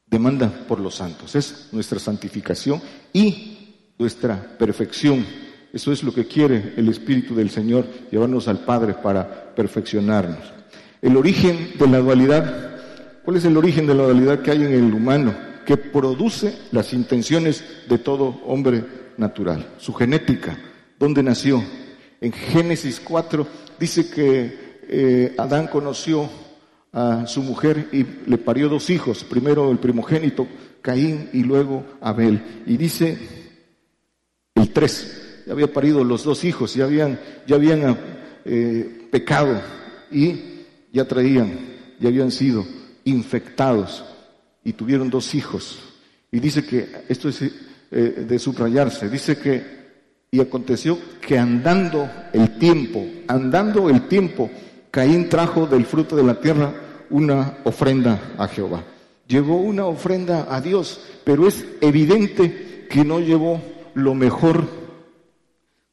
demanda 0.07 0.51
por 0.67 0.81
los 0.81 0.97
santos, 0.97 1.35
es 1.37 1.69
nuestra 1.73 1.99
santificación 1.99 2.83
y 3.13 3.93
nuestra 3.99 4.57
perfección. 4.59 5.25
Eso 5.73 5.93
es 5.93 6.03
lo 6.03 6.13
que 6.13 6.27
quiere 6.27 6.75
el 6.77 6.89
Espíritu 6.89 7.35
del 7.35 7.49
Señor, 7.49 7.87
llevarnos 8.11 8.49
al 8.49 8.65
Padre 8.65 8.95
para 8.95 9.55
perfeccionarnos. 9.55 10.53
El 11.01 11.17
origen 11.17 11.73
de 11.79 11.87
la 11.87 11.99
dualidad, 11.99 13.23
¿cuál 13.25 13.37
es 13.37 13.45
el 13.45 13.57
origen 13.57 13.87
de 13.87 13.95
la 13.95 14.05
dualidad 14.05 14.43
que 14.43 14.51
hay 14.51 14.65
en 14.65 14.73
el 14.73 14.93
humano? 14.93 15.35
Que 15.67 15.77
produce 15.77 16.59
las 16.73 16.93
intenciones 16.93 17.65
de 17.89 17.99
todo 17.99 18.41
hombre 18.47 18.85
natural, 19.17 19.75
su 19.79 19.93
genética, 19.93 20.59
dónde 20.99 21.23
nació. 21.23 21.63
En 22.21 22.33
Génesis 22.33 23.01
4 23.01 23.47
dice 23.79 24.09
que 24.09 24.81
eh, 24.89 25.35
Adán 25.39 25.69
conoció 25.69 26.29
a 26.93 27.27
su 27.27 27.43
mujer 27.43 27.89
y 27.93 28.05
le 28.29 28.39
parió 28.39 28.69
dos 28.69 28.91
hijos, 28.91 29.25
primero 29.25 29.71
el 29.71 29.79
primogénito, 29.79 30.47
Caín, 30.83 31.31
y 31.33 31.43
luego 31.43 31.85
Abel. 32.01 32.63
Y 32.67 32.77
dice 32.77 33.17
el 34.55 34.73
3, 34.73 35.45
ya 35.47 35.53
había 35.53 35.73
parido 35.73 36.05
los 36.05 36.25
dos 36.25 36.45
hijos, 36.45 36.75
ya 36.75 36.85
habían, 36.85 37.19
ya 37.47 37.57
habían 37.57 37.97
eh, 38.45 39.09
pecado 39.11 39.61
y 40.11 40.65
ya 40.93 41.07
traían, 41.07 41.59
ya 41.99 42.09
habían 42.09 42.31
sido 42.31 42.65
infectados 43.05 44.05
y 44.65 44.73
tuvieron 44.73 45.11
dos 45.11 45.35
hijos. 45.35 45.79
Y 46.31 46.41
dice 46.41 46.65
que 46.65 47.05
esto 47.09 47.29
es 47.29 47.43
eh, 47.43 48.25
de 48.27 48.39
subrayarse. 48.39 49.09
Dice 49.09 49.37
que, 49.39 49.83
y 50.31 50.41
aconteció 50.41 50.99
que 51.21 51.39
andando 51.39 52.09
el 52.33 52.59
tiempo, 52.59 53.05
andando 53.29 53.91
el 53.91 54.09
tiempo, 54.09 54.51
Caín 54.91 55.29
trajo 55.29 55.67
del 55.67 55.85
fruto 55.85 56.17
de 56.17 56.23
la 56.23 56.41
tierra 56.41 56.75
una 57.11 57.59
ofrenda 57.65 58.35
a 58.39 58.49
Jehová. 58.49 58.85
Llevó 59.27 59.57
una 59.57 59.87
ofrenda 59.87 60.47
a 60.51 60.61
Dios, 60.61 61.01
pero 61.25 61.47
es 61.47 61.65
evidente 61.81 62.87
que 62.89 63.05
no 63.05 63.21
llevó 63.21 63.61
lo 63.95 64.15
mejor 64.15 64.67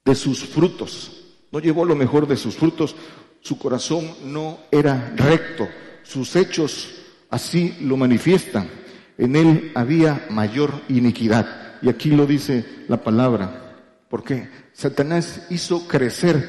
de 0.06 0.16
sus 0.16 0.44
frutos. 0.44 1.26
No 1.52 1.60
llevó 1.60 1.86
lo 1.86 1.96
mejor 1.96 2.28
de 2.28 2.38
sus 2.38 2.56
frutos. 2.56 2.96
Su 3.42 3.58
corazón 3.58 4.10
no 4.26 4.60
era 4.72 5.14
recto. 5.16 5.68
Sus 6.04 6.36
hechos 6.36 6.99
así 7.30 7.76
lo 7.82 7.98
manifiestan. 7.98 8.68
En 9.18 9.36
él 9.36 9.72
había 9.76 10.26
mayor 10.30 10.82
iniquidad. 10.88 11.78
Y 11.82 11.90
aquí 11.90 12.10
lo 12.10 12.26
dice 12.26 12.66
la 12.88 13.02
palabra, 13.02 13.78
porque 14.10 14.50
Satanás 14.74 15.46
hizo 15.50 15.88
crecer 15.88 16.48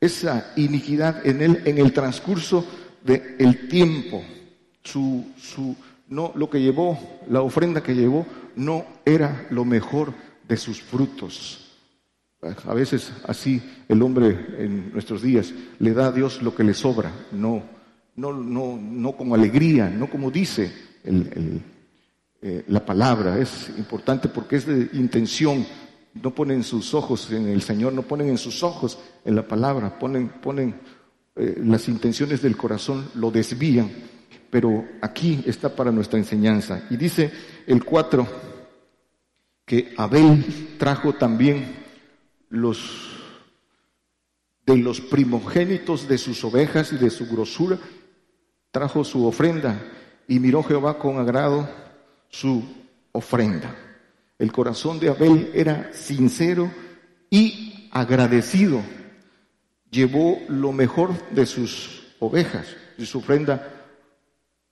esa 0.00 0.52
iniquidad 0.56 1.26
en 1.26 1.42
él 1.42 1.62
en 1.64 1.78
el 1.78 1.92
transcurso 1.92 2.66
del 3.04 3.68
tiempo. 3.68 4.24
Su, 4.82 5.26
su, 5.36 5.76
no, 6.08 6.32
lo 6.34 6.48
que 6.48 6.60
llevó, 6.60 6.98
la 7.28 7.42
ofrenda 7.42 7.82
que 7.82 7.94
llevó, 7.94 8.26
no 8.56 8.84
era 9.04 9.46
lo 9.50 9.64
mejor 9.64 10.14
de 10.48 10.56
sus 10.56 10.80
frutos. 10.80 11.76
A 12.66 12.74
veces 12.74 13.12
así 13.26 13.62
el 13.88 14.02
hombre 14.02 14.28
en 14.58 14.92
nuestros 14.92 15.22
días 15.22 15.52
le 15.78 15.92
da 15.92 16.06
a 16.06 16.12
Dios 16.12 16.40
lo 16.42 16.54
que 16.54 16.64
le 16.64 16.72
sobra, 16.72 17.12
no, 17.32 17.62
no, 18.16 18.32
no, 18.32 18.76
no 18.76 19.12
como 19.12 19.34
alegría, 19.34 19.88
no 19.88 20.08
como 20.08 20.30
dice 20.30 20.72
el 21.04 21.62
eh, 22.42 22.64
la 22.68 22.84
palabra. 22.86 23.38
Es 23.38 23.70
importante 23.76 24.28
porque 24.28 24.56
es 24.56 24.66
de 24.66 24.88
intención. 24.94 25.66
No 26.14 26.34
ponen 26.34 26.64
sus 26.64 26.94
ojos 26.94 27.30
en 27.30 27.48
el 27.48 27.60
Señor, 27.60 27.92
no 27.92 28.02
ponen 28.02 28.30
en 28.30 28.38
sus 28.38 28.62
ojos 28.62 28.98
en 29.24 29.36
la 29.36 29.46
palabra, 29.46 29.98
ponen, 29.98 30.28
ponen 30.28 30.74
eh, 31.36 31.60
las 31.62 31.86
intenciones 31.88 32.40
del 32.40 32.56
corazón, 32.56 33.10
lo 33.14 33.30
desvían. 33.30 33.90
Pero 34.48 34.86
aquí 35.02 35.44
está 35.46 35.76
para 35.76 35.92
nuestra 35.92 36.18
enseñanza. 36.18 36.86
Y 36.88 36.96
dice 36.96 37.30
el 37.66 37.84
4 37.84 38.26
que 39.66 39.92
Abel 39.98 40.76
trajo 40.78 41.12
también 41.12 41.76
los 42.48 43.18
de 44.66 44.78
los 44.78 45.00
primogénitos 45.00 46.08
de 46.08 46.16
sus 46.16 46.42
ovejas 46.42 46.92
y 46.92 46.96
de 46.96 47.10
su 47.10 47.26
grosura, 47.26 47.78
trajo 48.70 49.04
su 49.04 49.26
ofrenda 49.26 49.80
y 50.28 50.38
miró 50.38 50.62
Jehová 50.62 50.98
con 50.98 51.18
agrado 51.18 51.68
su 52.28 52.62
ofrenda. 53.12 53.74
El 54.38 54.52
corazón 54.52 54.98
de 54.98 55.08
Abel 55.08 55.50
era 55.54 55.90
sincero 55.92 56.70
y 57.28 57.88
agradecido. 57.90 58.80
Llevó 59.90 60.38
lo 60.48 60.72
mejor 60.72 61.10
de 61.30 61.46
sus 61.46 62.14
ovejas 62.20 62.76
y 62.96 63.06
su 63.06 63.18
ofrenda 63.18 63.68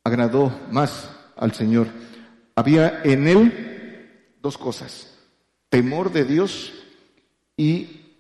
agradó 0.05 0.57
más 0.71 1.11
al 1.37 1.53
Señor. 1.53 1.89
Había 2.55 3.03
en 3.05 3.29
él 3.29 4.37
dos 4.41 4.57
cosas, 4.57 5.19
temor 5.69 6.13
de 6.13 6.25
Dios 6.25 6.73
y 7.57 8.15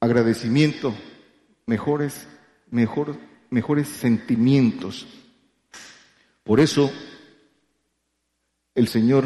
agradecimiento, 0.00 0.94
mejores, 1.66 2.28
mejor, 2.70 3.16
mejores 3.54 3.86
sentimientos. 3.88 5.06
Por 6.42 6.58
eso 6.58 6.90
el 8.74 8.88
Señor 8.88 9.24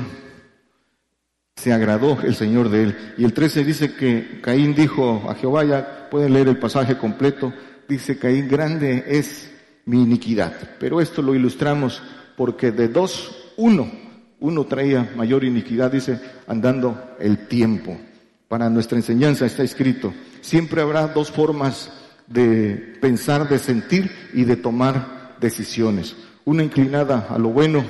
se 1.57 1.73
agradó 1.73 2.21
el 2.21 2.35
Señor 2.35 2.69
de 2.69 2.83
él. 2.85 3.15
Y 3.17 3.25
el 3.25 3.33
13 3.33 3.65
dice 3.65 3.95
que 3.95 4.41
Caín 4.43 4.75
dijo 4.75 5.25
a 5.29 5.35
Jehová, 5.35 5.65
ya 5.65 6.09
pueden 6.11 6.35
leer 6.35 6.49
el 6.49 6.59
pasaje 6.59 6.99
completo, 6.99 7.53
dice 7.89 8.19
Caín, 8.19 8.49
grande 8.49 9.03
es 9.09 9.51
mi 9.87 10.03
iniquidad. 10.03 10.53
Pero 10.79 11.01
esto 11.01 11.23
lo 11.23 11.35
ilustramos 11.35 12.03
porque 12.37 12.71
de 12.71 12.89
dos, 12.89 13.55
uno, 13.57 13.91
uno 14.41 14.67
traía 14.67 15.11
mayor 15.17 15.43
iniquidad, 15.43 15.91
dice, 15.91 16.21
andando 16.47 17.17
el 17.19 17.49
tiempo. 17.49 17.99
Para 18.47 18.69
nuestra 18.69 18.99
enseñanza 18.99 19.47
está 19.47 19.63
escrito, 19.63 20.13
siempre 20.43 20.83
habrá 20.83 21.09
dos 21.09 21.31
formas 21.31 21.98
de 22.29 22.99
pensar, 23.01 23.49
de 23.49 23.59
sentir 23.59 24.11
y 24.35 24.45
de 24.45 24.57
tomar 24.57 25.37
decisiones. 25.41 26.17
Una 26.45 26.63
inclinada 26.63 27.27
a 27.31 27.39
lo 27.39 27.49
bueno 27.49 27.85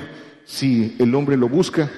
si 0.45 0.95
el 0.99 1.13
hombre 1.13 1.37
lo 1.37 1.49
busca 1.49 1.89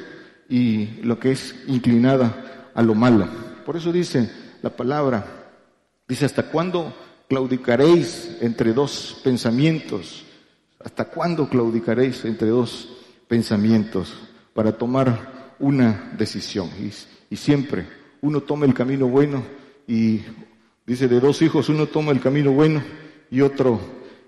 y 0.49 0.99
lo 1.03 1.19
que 1.19 1.31
es 1.31 1.55
inclinada 1.67 2.69
a 2.73 2.81
lo 2.81 2.95
malo. 2.95 3.27
Por 3.65 3.77
eso 3.77 3.91
dice 3.91 4.29
la 4.61 4.69
palabra, 4.69 5.25
dice, 6.07 6.25
¿hasta 6.25 6.43
cuándo 6.43 6.93
claudicaréis 7.29 8.37
entre 8.41 8.73
dos 8.73 9.21
pensamientos? 9.23 10.25
¿Hasta 10.83 11.05
cuándo 11.05 11.47
claudicaréis 11.47 12.25
entre 12.25 12.49
dos 12.49 12.89
pensamientos 13.27 14.13
para 14.53 14.73
tomar 14.73 15.55
una 15.59 16.11
decisión? 16.17 16.69
Y, 16.79 16.91
y 17.33 17.37
siempre 17.37 17.87
uno 18.21 18.41
toma 18.41 18.65
el 18.65 18.73
camino 18.73 19.07
bueno 19.07 19.43
y 19.87 20.21
dice, 20.85 21.07
de 21.07 21.19
dos 21.19 21.41
hijos 21.41 21.69
uno 21.69 21.87
toma 21.87 22.11
el 22.11 22.21
camino 22.21 22.51
bueno 22.51 22.81
y 23.29 23.41
otro 23.41 23.79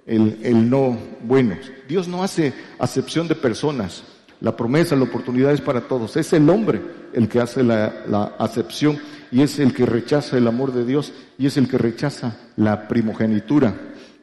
el, 0.05 0.39
el 0.43 0.69
no 0.69 0.97
bueno. 1.21 1.55
Dios 1.87 2.07
no 2.07 2.23
hace 2.23 2.53
acepción 2.79 3.27
de 3.27 3.35
personas. 3.35 4.03
La 4.43 4.57
promesa, 4.57 4.97
la 4.97 5.03
oportunidad 5.03 5.53
es 5.53 5.61
para 5.61 5.87
todos. 5.87 6.17
Es 6.17 6.33
el 6.33 6.49
hombre 6.49 6.81
el 7.13 7.29
que 7.29 7.39
hace 7.39 7.63
la, 7.63 8.35
acepción 8.39 8.99
y 9.31 9.41
es 9.41 9.57
el 9.59 9.73
que 9.73 9.85
rechaza 9.85 10.37
el 10.37 10.47
amor 10.47 10.73
de 10.73 10.85
Dios 10.85 11.13
y 11.37 11.45
es 11.45 11.55
el 11.55 11.69
que 11.69 11.77
rechaza 11.77 12.37
la 12.57 12.87
primogenitura, 12.87 13.73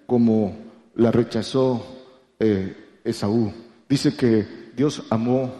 como 0.07 0.57
la 0.95 1.11
rechazó 1.11 1.87
eh, 2.39 3.01
Esaú. 3.03 3.51
Dice 3.89 4.15
que 4.15 4.47
Dios 4.77 5.05
amó 5.09 5.53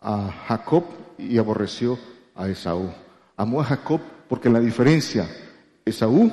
a 0.00 0.32
Jacob 0.48 0.84
y 1.16 1.38
aborreció 1.38 1.96
a 2.34 2.48
Esaú. 2.48 2.90
Amó 3.36 3.60
a 3.60 3.64
Jacob 3.64 4.00
porque 4.28 4.50
la 4.50 4.60
diferencia, 4.60 5.28
Esaú 5.86 6.32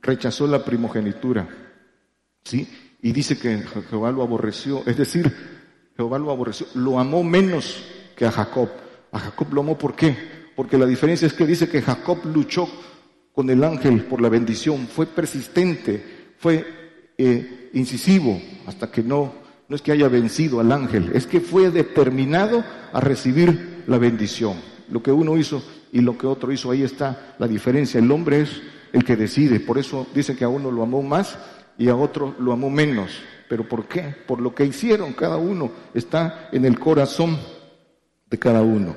rechazó 0.00 0.46
la 0.46 0.64
primogenitura, 0.64 1.48
¿sí? 2.44 2.68
Y 3.02 3.10
dice 3.12 3.36
que 3.36 3.58
Jehová 3.90 4.12
lo 4.12 4.22
aborreció, 4.22 4.82
es 4.86 4.96
decir, 4.96 5.34
Jehová 5.96 6.18
lo 6.20 6.30
aborreció, 6.30 6.68
lo 6.74 7.00
amó 7.00 7.24
menos 7.24 7.84
que 8.16 8.24
a 8.24 8.30
Jacob. 8.30 8.68
A 9.10 9.18
Jacob 9.18 9.52
lo 9.52 9.62
amó, 9.62 9.76
¿por 9.76 9.96
qué? 9.96 10.16
Porque 10.54 10.78
la 10.78 10.86
diferencia 10.86 11.26
es 11.26 11.32
que 11.32 11.44
dice 11.44 11.68
que 11.68 11.82
Jacob 11.82 12.18
luchó 12.24 12.68
con 13.32 13.50
el 13.50 13.64
ángel 13.64 14.04
por 14.04 14.20
la 14.20 14.28
bendición, 14.28 14.86
fue 14.86 15.06
persistente, 15.06 16.32
fue 16.38 16.64
eh, 17.18 17.70
incisivo, 17.72 18.40
hasta 18.66 18.92
que 18.92 19.02
no, 19.02 19.34
no 19.68 19.74
es 19.74 19.82
que 19.82 19.90
haya 19.90 20.08
vencido 20.08 20.60
al 20.60 20.70
ángel, 20.70 21.10
es 21.14 21.26
que 21.26 21.40
fue 21.40 21.72
determinado 21.72 22.64
a 22.92 23.00
recibir 23.00 23.82
la 23.88 23.98
bendición. 23.98 24.56
Lo 24.88 25.02
que 25.02 25.10
uno 25.10 25.36
hizo 25.36 25.64
y 25.90 26.00
lo 26.00 26.16
que 26.16 26.28
otro 26.28 26.52
hizo, 26.52 26.70
ahí 26.70 26.84
está 26.84 27.34
la 27.40 27.48
diferencia. 27.48 27.98
El 27.98 28.10
hombre 28.12 28.42
es 28.42 28.62
el 28.94 29.04
que 29.04 29.16
decide, 29.16 29.58
por 29.58 29.76
eso 29.76 30.06
dice 30.14 30.36
que 30.36 30.44
a 30.44 30.48
uno 30.48 30.70
lo 30.70 30.84
amó 30.84 31.02
más 31.02 31.36
y 31.76 31.88
a 31.88 31.96
otro 31.96 32.36
lo 32.38 32.52
amó 32.52 32.70
menos. 32.70 33.10
¿Pero 33.48 33.68
por 33.68 33.88
qué? 33.88 34.02
Por 34.02 34.40
lo 34.40 34.54
que 34.54 34.64
hicieron 34.64 35.14
cada 35.14 35.36
uno. 35.36 35.72
Está 35.92 36.48
en 36.52 36.64
el 36.64 36.78
corazón 36.78 37.36
de 38.30 38.38
cada 38.38 38.62
uno. 38.62 38.94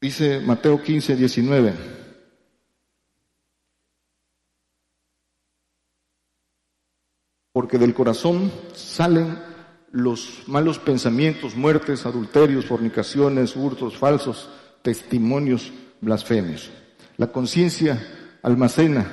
Dice 0.00 0.40
Mateo 0.40 0.82
15, 0.82 1.14
19. 1.14 1.72
Porque 7.52 7.78
del 7.78 7.94
corazón 7.94 8.50
salen 8.74 9.38
los 9.92 10.42
malos 10.48 10.80
pensamientos, 10.80 11.54
muertes, 11.54 12.06
adulterios, 12.06 12.66
fornicaciones, 12.66 13.54
hurtos 13.54 13.96
falsos, 13.96 14.50
testimonios, 14.82 15.72
blasfemios. 16.00 16.72
La 17.18 17.28
conciencia 17.28 18.04
almacena 18.42 19.06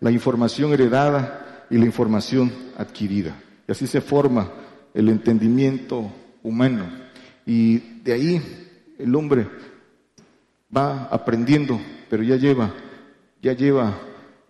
la 0.00 0.10
información 0.10 0.72
heredada 0.72 1.66
y 1.70 1.78
la 1.78 1.86
información 1.86 2.52
adquirida. 2.76 3.34
Y 3.66 3.72
así 3.72 3.86
se 3.86 4.00
forma 4.00 4.50
el 4.92 5.08
entendimiento 5.08 6.10
humano. 6.42 6.86
Y 7.46 7.78
de 8.02 8.12
ahí 8.12 8.42
el 8.98 9.14
hombre 9.14 9.48
va 10.76 11.04
aprendiendo, 11.04 11.80
pero 12.10 12.22
ya 12.22 12.36
lleva, 12.36 12.72
ya 13.40 13.52
lleva 13.52 13.98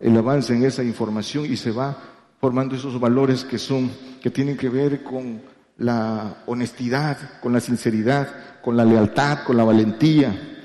el 0.01 0.16
avance 0.16 0.55
en 0.55 0.64
esa 0.64 0.83
información 0.83 1.45
y 1.47 1.57
se 1.57 1.71
va 1.71 1.97
formando 2.40 2.75
esos 2.75 2.99
valores 2.99 3.45
que 3.45 3.59
son, 3.59 3.90
que 4.21 4.31
tienen 4.31 4.57
que 4.57 4.68
ver 4.68 5.03
con 5.03 5.42
la 5.79 6.42
honestidad, 6.47 7.40
con 7.40 7.53
la 7.53 7.61
sinceridad, 7.61 8.61
con 8.62 8.77
la 8.77 8.85
lealtad, 8.85 9.45
con 9.45 9.57
la 9.57 9.64
valentía, 9.64 10.61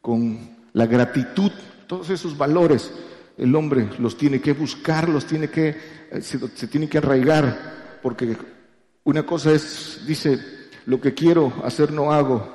con 0.00 0.56
la 0.72 0.86
gratitud, 0.86 1.50
todos 1.86 2.10
esos 2.10 2.36
valores 2.36 2.92
el 3.38 3.54
hombre 3.54 3.88
los 3.98 4.16
tiene 4.16 4.40
que 4.40 4.52
buscar, 4.52 5.08
los 5.08 5.24
tiene 5.24 5.48
que, 5.48 5.76
eh, 6.10 6.20
se, 6.20 6.66
tiene 6.66 6.88
que 6.88 6.98
arraigar, 6.98 7.98
porque 8.02 8.36
una 9.04 9.24
cosa 9.24 9.52
es, 9.52 10.02
dice, 10.06 10.38
lo 10.86 11.00
que 11.00 11.14
quiero 11.14 11.52
hacer 11.64 11.92
no 11.92 12.12
hago, 12.12 12.52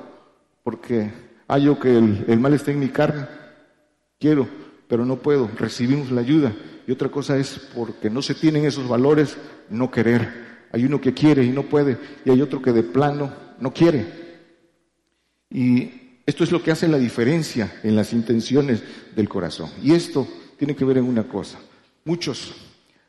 porque 0.62 1.10
hallo 1.48 1.78
que 1.78 1.96
el, 1.96 2.38
mal 2.38 2.52
está 2.52 2.70
en 2.70 2.80
mi 2.80 2.88
carne, 2.88 3.26
quiero, 4.20 4.46
pero 4.86 5.06
no 5.06 5.16
puedo, 5.16 5.50
recibimos 5.56 6.10
la 6.10 6.20
ayuda. 6.20 6.52
Y 6.86 6.92
otra 6.92 7.08
cosa 7.08 7.38
es 7.38 7.58
porque 7.74 8.10
no 8.10 8.20
se 8.20 8.34
tienen 8.34 8.66
esos 8.66 8.86
valores, 8.86 9.38
no 9.70 9.90
querer. 9.90 10.44
Hay 10.70 10.84
uno 10.84 11.00
que 11.00 11.14
quiere 11.14 11.42
y 11.42 11.48
no 11.48 11.62
puede, 11.62 11.96
y 12.26 12.30
hay 12.30 12.42
otro 12.42 12.60
que 12.60 12.72
de 12.72 12.82
plano 12.82 13.32
no 13.58 13.72
quiere. 13.72 14.04
Y 15.48 16.20
esto 16.26 16.44
es 16.44 16.52
lo 16.52 16.62
que 16.62 16.72
hace 16.72 16.88
la 16.88 16.98
diferencia 16.98 17.80
en 17.82 17.96
las 17.96 18.12
intenciones 18.12 18.82
del 19.16 19.30
corazón. 19.30 19.70
Y 19.82 19.94
esto 19.94 20.28
tiene 20.56 20.74
que 20.74 20.84
ver 20.84 20.98
en 20.98 21.04
una 21.04 21.24
cosa. 21.24 21.58
Muchos, 22.04 22.54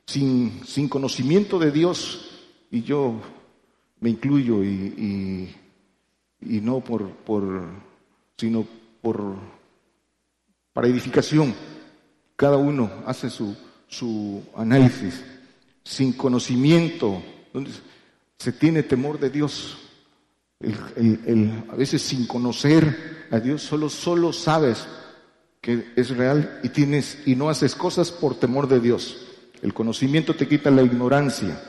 sin, 0.05 0.61
sin 0.65 0.87
conocimiento 0.87 1.59
de 1.59 1.71
Dios, 1.71 2.29
y 2.71 2.83
yo 2.83 3.21
me 3.99 4.09
incluyo 4.09 4.63
y, 4.63 5.49
y, 6.41 6.61
no 6.61 6.79
por, 6.81 7.09
por, 7.09 7.65
sino 8.37 8.65
por, 9.01 9.35
para 10.73 10.87
edificación, 10.87 11.53
cada 12.35 12.57
uno 12.57 12.91
hace 13.05 13.29
su, 13.29 13.55
su 13.87 14.43
análisis. 14.55 15.23
Sin 15.83 16.13
conocimiento, 16.13 17.21
se 18.37 18.51
tiene 18.51 18.83
temor 18.83 19.19
de 19.19 19.29
Dios. 19.29 19.77
a 20.61 21.75
veces 21.75 22.01
sin 22.01 22.25
conocer 22.25 23.27
a 23.31 23.39
Dios, 23.39 23.61
solo, 23.61 23.89
solo 23.89 24.33
sabes 24.33 24.87
que 25.65 25.83
es 25.95 26.15
real 26.15 26.59
y 26.61 26.69
tienes 26.69 27.17
y 27.25 27.35
no 27.35 27.49
haces 27.49 27.73
cosas 27.73 28.11
por 28.11 28.35
temor 28.35 28.67
de 28.67 28.79
Dios. 28.79 29.17
El 29.63 29.73
conocimiento 29.73 30.35
te 30.35 30.47
quita 30.47 30.69
la 30.69 30.83
ignorancia, 30.83 31.59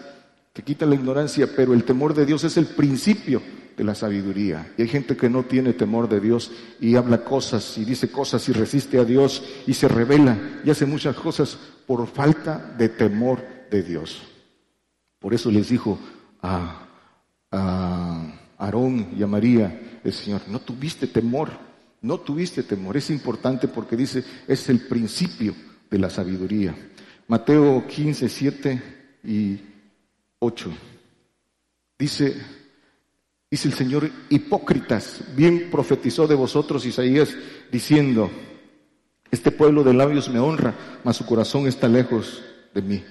te 0.52 0.60
quita 0.60 0.84
la 0.84 0.96
ignorancia, 0.96 1.48
pero 1.56 1.72
el 1.72 1.82
temor 1.84 2.12
de 2.12 2.26
Dios 2.26 2.44
es 2.44 2.58
el 2.58 2.66
principio 2.66 3.40
de 3.74 3.84
la 3.84 3.94
sabiduría. 3.94 4.70
Y 4.76 4.82
hay 4.82 4.88
gente 4.88 5.16
que 5.16 5.30
no 5.30 5.44
tiene 5.44 5.72
temor 5.72 6.10
de 6.10 6.20
Dios 6.20 6.50
y 6.78 6.94
habla 6.96 7.24
cosas 7.24 7.78
y 7.78 7.86
dice 7.86 8.10
cosas 8.10 8.46
y 8.50 8.52
resiste 8.52 8.98
a 8.98 9.04
Dios 9.06 9.42
y 9.66 9.72
se 9.72 9.88
revela 9.88 10.60
y 10.62 10.68
hace 10.68 10.84
muchas 10.84 11.16
cosas 11.16 11.56
por 11.86 12.06
falta 12.06 12.74
de 12.76 12.90
temor 12.90 13.42
de 13.70 13.82
Dios. 13.82 14.20
Por 15.18 15.32
eso 15.32 15.50
les 15.50 15.70
dijo 15.70 15.98
a, 16.42 16.86
a 17.50 18.38
Aarón 18.58 19.08
y 19.16 19.22
a 19.22 19.26
María 19.26 20.00
el 20.04 20.12
Señor, 20.12 20.42
no 20.48 20.58
tuviste 20.58 21.06
temor 21.06 21.64
no 22.06 22.18
tuviste 22.20 22.62
temor. 22.62 22.96
Es 22.96 23.10
importante 23.10 23.68
porque 23.68 23.96
dice, 23.96 24.24
es 24.46 24.68
el 24.68 24.80
principio 24.80 25.54
de 25.90 25.98
la 25.98 26.08
sabiduría. 26.08 26.74
Mateo 27.28 27.86
15, 27.86 28.28
7 28.28 28.82
y 29.24 29.58
8. 30.38 30.70
Dice, 31.98 32.36
dice 33.50 33.68
el 33.68 33.74
Señor, 33.74 34.10
hipócritas, 34.28 35.22
bien 35.34 35.68
profetizó 35.70 36.28
de 36.28 36.36
vosotros 36.36 36.86
Isaías 36.86 37.34
diciendo, 37.72 38.30
este 39.30 39.50
pueblo 39.50 39.82
de 39.82 39.94
labios 39.94 40.28
me 40.28 40.38
honra, 40.38 41.00
mas 41.02 41.16
su 41.16 41.26
corazón 41.26 41.66
está 41.66 41.88
lejos 41.88 42.42
de 42.72 42.82
mí. 42.82 43.04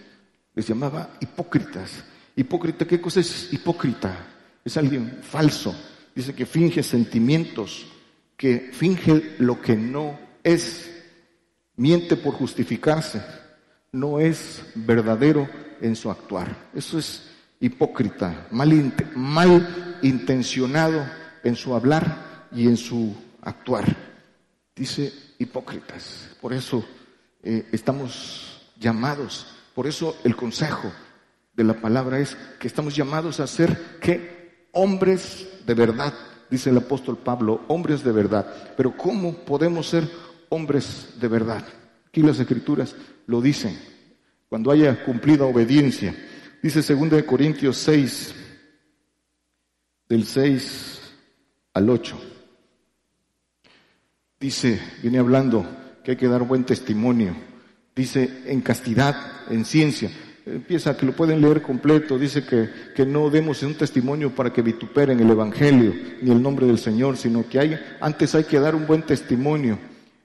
Les 0.54 0.66
llamaba 0.66 1.18
hipócritas. 1.20 2.06
Hipócrita, 2.38 2.86
¿qué 2.86 3.02
cosa 3.02 3.20
es 3.20 3.52
hipócrita? 3.52 4.16
Es 4.64 4.78
alguien 4.78 5.20
falso. 5.22 5.76
Dice 6.16 6.34
que 6.34 6.46
finge 6.46 6.82
sentimientos, 6.82 7.88
que 8.38 8.70
finge 8.74 9.36
lo 9.40 9.62
que 9.62 9.76
no 9.76 10.20
es, 10.44 10.92
miente 11.76 12.16
por 12.16 12.34
justificarse, 12.34 13.22
no 13.92 14.20
es 14.20 14.64
verdadero 14.76 15.48
en 15.82 15.96
su 15.96 16.12
actuar. 16.12 16.70
Eso 16.74 17.00
es 17.00 17.30
hipócrita, 17.60 18.48
mal, 18.52 20.00
intencionado 20.02 21.06
en 21.44 21.56
su 21.56 21.74
hablar 21.74 22.48
y 22.52 22.68
en 22.68 22.78
su 22.78 23.16
actuar. 23.42 23.96
Dice 24.76 25.14
hipócritas. 25.40 26.30
Por 26.42 26.54
eso 26.54 26.86
eh, 27.42 27.68
estamos 27.72 28.70
llamados, 28.80 29.48
por 29.74 29.88
eso 29.88 30.18
el 30.24 30.36
consejo 30.36 30.92
de 31.54 31.64
la 31.64 31.76
palabra 31.76 32.20
es 32.20 32.36
que 32.60 32.68
estamos 32.68 32.96
llamados 32.96 33.40
a 33.40 33.48
ser 33.48 33.98
que 34.02 34.68
hombres 34.74 35.48
de 35.66 35.74
verdad, 35.74 36.14
dice 36.56 36.70
el 36.70 36.78
apóstol 36.78 37.18
Pablo, 37.18 37.62
hombres 37.68 38.04
de 38.04 38.14
verdad. 38.14 38.74
Pero 38.78 38.96
¿cómo 38.96 39.34
podemos 39.34 39.90
ser 39.90 40.10
hombres 40.50 41.10
de 41.20 41.28
verdad? 41.28 41.66
Aquí 42.08 42.22
las 42.22 42.40
escrituras 42.40 42.96
lo 43.28 43.42
dicen. 43.42 43.78
Cuando 44.48 44.72
haya 44.72 45.04
cumplida 45.04 45.44
obediencia. 45.44 46.16
Dice 46.64 46.82
2 46.82 47.24
Corintios 47.24 47.78
6, 47.78 48.36
del 50.08 50.26
6 50.26 51.02
al 51.74 51.90
8. 51.90 52.22
Dice, 54.40 54.82
viene 55.02 55.20
hablando 55.20 55.66
que 56.04 56.12
hay 56.12 56.18
que 56.18 56.28
dar 56.28 56.44
buen 56.44 56.64
testimonio. 56.64 57.36
Dice, 57.94 58.44
en 58.46 58.62
castidad, 58.62 59.16
en 59.50 59.66
ciencia 59.66 60.10
empieza 60.46 60.96
que 60.96 61.06
lo 61.06 61.16
pueden 61.16 61.42
leer 61.42 61.62
completo, 61.62 62.20
dice 62.20 62.46
que, 62.46 62.70
que, 62.96 63.06
no 63.06 63.30
demos 63.30 63.64
un 63.64 63.76
testimonio 63.76 64.34
para 64.34 64.54
que 64.54 64.62
vituperen 64.62 65.20
el 65.20 65.30
Evangelio 65.30 65.94
ni 66.22 66.32
el 66.32 66.42
nombre 66.42 66.68
del 66.68 66.78
Señor, 66.78 67.18
sino 67.18 67.48
que 67.48 67.60
hay, 67.60 67.80
antes 68.00 68.36
hay 68.36 68.44
que 68.44 68.60
dar 68.60 68.76
un 68.76 68.86
buen 68.86 69.04
testimonio 69.04 69.78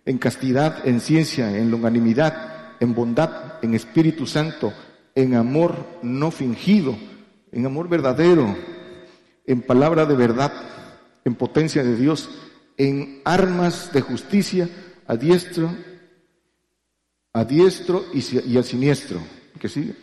en 0.04 0.18
castidad, 0.18 0.86
en 0.86 1.00
ciencia, 1.00 1.56
en 1.56 1.70
longanimidad, 1.70 2.74
en 2.80 2.94
bondad, 2.94 3.54
en 3.62 3.74
Espíritu 3.74 4.26
Santo, 4.26 4.72
en 5.14 5.34
amor 5.34 5.86
no 6.02 6.30
fingido, 6.30 6.96
en 7.52 7.66
amor 7.66 7.88
verdadero, 7.88 8.56
en 9.46 9.62
palabra 9.62 10.06
de 10.06 10.16
verdad, 10.16 10.52
en 11.24 11.34
potencia 11.34 11.82
de 11.82 11.96
Dios, 11.96 12.30
en 12.76 13.20
armas 13.24 13.92
de 13.92 14.00
justicia, 14.00 14.68
a 15.06 15.16
diestro, 15.16 15.70
a 17.32 17.44
diestro 17.44 18.04
y, 18.14 18.56
a 18.56 18.62
siniestro, 18.62 19.20
que 19.58 19.68
sigue, 19.68 19.94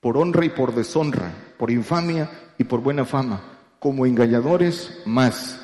por 0.00 0.16
honra 0.16 0.44
y 0.44 0.50
por 0.50 0.74
deshonra, 0.74 1.32
por 1.58 1.70
infamia 1.70 2.30
y 2.58 2.64
por 2.64 2.80
buena 2.80 3.04
fama, 3.04 3.42
como 3.78 4.06
engañadores 4.06 5.02
más, 5.06 5.60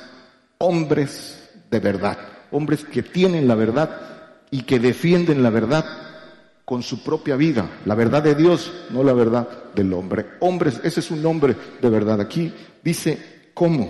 hombres 0.57 1.49
de 1.69 1.79
verdad, 1.79 2.17
hombres 2.51 2.85
que 2.85 3.03
tienen 3.03 3.47
la 3.47 3.55
verdad 3.55 4.01
y 4.51 4.63
que 4.63 4.79
defienden 4.79 5.43
la 5.43 5.49
verdad 5.49 5.85
con 6.67 6.83
su 6.83 7.01
propia 7.01 7.37
vida, 7.37 7.79
la 7.85 7.95
verdad 7.95 8.21
de 8.21 8.35
Dios, 8.35 8.73
no 8.89 9.01
la 9.01 9.13
verdad 9.13 9.47
del 9.73 9.93
hombre. 9.93 10.25
Hombres, 10.41 10.81
ese 10.83 10.99
es 10.99 11.11
un 11.11 11.21
nombre 11.23 11.55
de 11.81 11.89
verdad. 11.89 12.19
Aquí 12.19 12.53
dice, 12.83 13.51
¿cómo? 13.53 13.89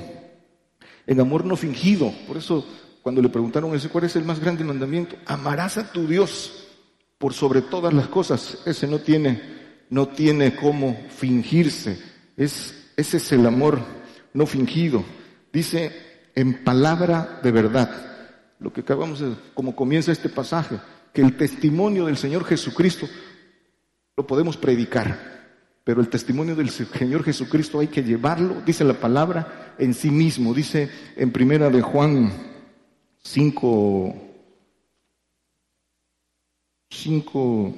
En 1.07 1.19
amor 1.19 1.43
no 1.43 1.55
fingido. 1.55 2.13
Por 2.27 2.37
eso, 2.37 2.63
cuando 3.01 3.19
le 3.21 3.29
preguntaron 3.29 3.73
ese, 3.75 3.89
¿cuál 3.89 4.03
es 4.03 4.15
el 4.15 4.25
más 4.25 4.39
grande 4.39 4.63
mandamiento? 4.63 5.15
Amarás 5.25 5.77
a 5.79 5.91
tu 5.91 6.05
Dios 6.05 6.67
por 7.17 7.33
sobre 7.33 7.63
todas 7.63 7.93
las 7.93 8.09
cosas. 8.09 8.59
Ese 8.65 8.85
no 8.85 8.99
tiene, 8.99 9.41
no 9.89 10.07
tiene 10.07 10.55
cómo 10.55 10.97
fingirse. 11.09 11.99
Es, 12.35 12.91
ese 12.95 13.17
es 13.17 13.31
el 13.31 13.45
amor 13.45 13.79
no 14.33 14.45
fingido. 14.45 15.03
Dice, 15.51 15.91
en 16.37 16.63
palabra 16.63 17.39
de 17.41 17.51
verdad. 17.51 17.89
Lo 18.59 18.71
que 18.71 18.81
acabamos 18.81 19.19
de, 19.19 19.35
como 19.55 19.75
comienza 19.75 20.11
este 20.11 20.29
pasaje, 20.29 20.79
que 21.11 21.21
el 21.21 21.35
testimonio 21.35 22.05
del 22.05 22.17
Señor 22.17 22.45
Jesucristo 22.45 23.07
lo 24.15 24.27
podemos 24.27 24.55
predicar, 24.55 25.37
pero 25.83 25.99
el 25.99 26.09
testimonio 26.09 26.55
del 26.55 26.69
Señor 26.69 27.23
Jesucristo 27.23 27.79
hay 27.79 27.87
que 27.87 28.03
llevarlo, 28.03 28.61
dice 28.65 28.83
la 28.83 28.93
palabra, 28.93 29.75
en 29.79 29.95
sí 29.95 30.11
mismo. 30.11 30.53
Dice 30.53 30.89
en 31.15 31.31
primera 31.31 31.71
de 31.71 31.81
Juan 31.81 32.31
5, 33.23 34.15
5, 36.89 37.75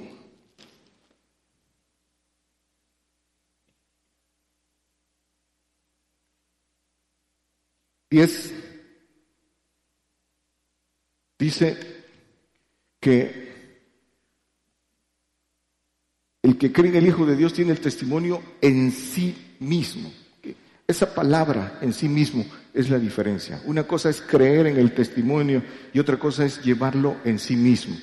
diez, 8.10 8.52
dice 11.38 11.76
que 12.98 13.50
el 16.42 16.58
que 16.58 16.72
cree 16.72 16.90
en 16.90 16.96
el 16.96 17.06
Hijo 17.06 17.24
de 17.24 17.36
Dios 17.36 17.52
tiene 17.52 17.70
el 17.70 17.80
testimonio 17.80 18.42
en 18.60 18.90
sí 18.90 19.54
mismo. 19.60 20.12
Esa 20.86 21.14
palabra 21.14 21.78
en 21.82 21.92
sí 21.92 22.08
mismo 22.08 22.44
es 22.74 22.90
la 22.90 22.98
diferencia. 22.98 23.62
Una 23.64 23.84
cosa 23.84 24.10
es 24.10 24.20
creer 24.20 24.66
en 24.66 24.76
el 24.76 24.92
testimonio 24.92 25.62
y 25.92 26.00
otra 26.00 26.18
cosa 26.18 26.44
es 26.44 26.62
llevarlo 26.64 27.16
en 27.24 27.38
sí 27.38 27.54
mismo. 27.54 27.96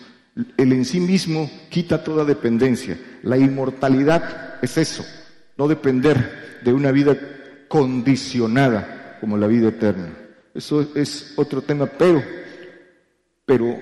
El 0.56 0.72
en 0.72 0.86
sí 0.86 1.02
mismo 1.02 1.52
quita 1.70 2.04
toda 2.04 2.24
dependencia. 2.24 2.98
La 3.24 3.38
inmortalidad 3.38 4.64
es 4.64 4.78
eso, 4.78 5.04
no 5.58 5.68
depender 5.68 6.62
de 6.64 6.72
una 6.72 6.92
vida 6.92 7.18
condicionada 7.68 8.97
como 9.20 9.38
la 9.38 9.48
vida 9.48 9.70
eterna. 9.70 10.14
Eso 10.54 10.88
es 10.96 11.34
otro 11.36 11.62
tema, 11.62 11.86
pero, 11.86 12.24
pero 13.46 13.78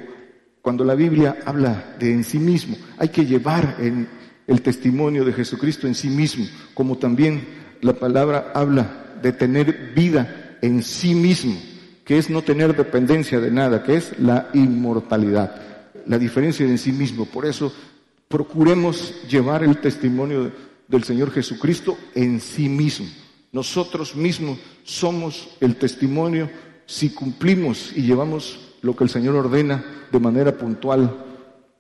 cuando 0.62 0.84
la 0.84 0.96
Biblia 0.96 1.38
habla 1.46 1.96
de 2.00 2.12
en 2.12 2.24
sí 2.24 2.40
mismo, 2.40 2.76
hay 2.98 3.10
que 3.10 3.26
llevar 3.26 3.78
en 3.80 4.08
el 4.48 4.62
testimonio 4.62 5.24
de 5.24 5.34
Jesucristo 5.34 5.88
en 5.88 5.96
sí 5.96 6.10
mismo, 6.10 6.46
como 6.74 6.98
también 6.98 7.48
la 7.82 7.94
palabra 7.94 8.52
habla 8.54 9.16
de 9.22 9.32
tener 9.32 9.94
vida 9.96 10.58
en 10.62 10.84
sí 10.84 11.16
mismo, 11.16 11.56
que 12.04 12.18
es 12.18 12.30
no 12.30 12.42
tener 12.42 12.76
dependencia 12.76 13.40
de 13.40 13.52
nada, 13.52 13.84
que 13.84 13.96
es 13.96 14.20
la 14.20 14.50
inmortalidad, 14.54 15.62
la 16.06 16.18
diferencia 16.18 16.66
en 16.66 16.78
sí 16.78 16.92
mismo. 16.92 17.26
Por 17.26 17.46
eso 17.46 17.74
procuremos 18.28 19.14
llevar 19.28 19.64
el 19.64 19.78
testimonio 19.78 20.52
del 20.88 21.04
Señor 21.04 21.32
Jesucristo 21.32 21.98
en 22.14 22.40
sí 22.40 22.70
mismo. 22.70 23.08
Nosotros 23.56 24.18
mismos 24.18 24.60
somos 24.84 25.48
el 25.62 25.78
testimonio 25.78 26.50
si 26.86 27.12
cumplimos 27.12 27.94
y 27.96 28.02
llevamos 28.02 28.60
lo 28.82 28.94
que 28.98 29.06
el 29.06 29.10
Señor 29.10 29.34
ordena 29.38 30.08
de 30.12 30.20
manera 30.20 30.58
puntual 30.58 31.24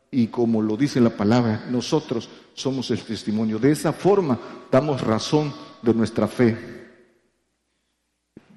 y 0.10 0.28
como 0.28 0.62
lo 0.62 0.78
dice 0.78 1.02
la 1.02 1.10
palabra, 1.10 1.66
nosotros 1.70 2.30
somos 2.54 2.92
el 2.92 3.00
testimonio. 3.02 3.60
De 3.60 3.74
esa 3.74 3.92
forma 3.92 4.40
damos 4.72 5.02
razón 5.02 5.54
de 5.82 5.94
nuestra 5.94 6.30
fe. 6.30 6.58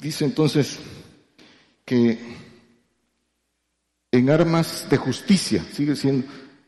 Dice 0.00 0.24
entonces 0.24 0.78
que 1.84 2.20
en 4.12 4.30
armas 4.30 4.86
de 4.88 4.96
justicia, 4.96 5.66
sigue 5.72 5.96
siendo 5.96 6.24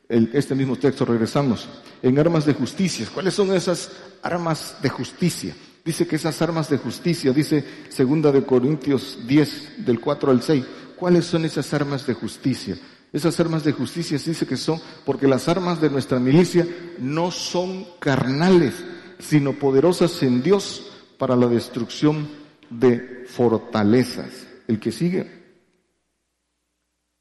este 0.08 0.56
mismo 0.56 0.74
texto, 0.74 1.04
regresamos, 1.04 1.68
en 2.02 2.18
armas 2.18 2.44
de 2.44 2.54
justicia. 2.54 3.06
¿Cuáles 3.14 3.34
son 3.34 3.54
esas 3.54 3.92
armas 4.20 4.74
de 4.82 4.88
justicia? 4.88 5.54
Dice 5.84 6.06
que 6.06 6.16
esas 6.16 6.40
armas 6.42 6.68
de 6.68 6.78
justicia, 6.78 7.32
dice 7.32 7.64
segunda 7.88 8.30
de 8.30 8.44
Corintios 8.44 9.18
10, 9.26 9.84
del 9.86 10.00
4 10.00 10.30
al 10.30 10.42
6, 10.42 10.64
¿cuáles 10.96 11.24
son 11.24 11.44
esas 11.44 11.72
armas 11.72 12.06
de 12.06 12.14
justicia? 12.14 12.78
Esas 13.12 13.40
armas 13.40 13.64
de 13.64 13.72
justicia 13.72 14.18
dice 14.18 14.46
que 14.46 14.56
son, 14.56 14.80
porque 15.04 15.26
las 15.26 15.48
armas 15.48 15.80
de 15.80 15.90
nuestra 15.90 16.20
milicia 16.20 16.66
no 16.98 17.30
son 17.30 17.86
carnales, 17.98 18.74
sino 19.18 19.54
poderosas 19.54 20.22
en 20.22 20.42
Dios 20.42 20.92
para 21.18 21.34
la 21.34 21.46
destrucción 21.48 22.28
de 22.68 23.24
fortalezas. 23.26 24.46
El 24.68 24.78
que 24.78 24.92
sigue. 24.92 25.40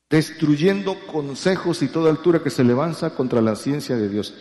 Destruyendo 0.09 0.95
consejos 1.07 1.81
y 1.81 1.87
toda 1.87 2.11
altura 2.11 2.43
que 2.43 2.49
se 2.49 2.63
levanta 2.63 3.15
contra 3.15 3.41
la 3.41 3.55
ciencia 3.55 3.95
de 3.95 4.09
Dios. 4.09 4.33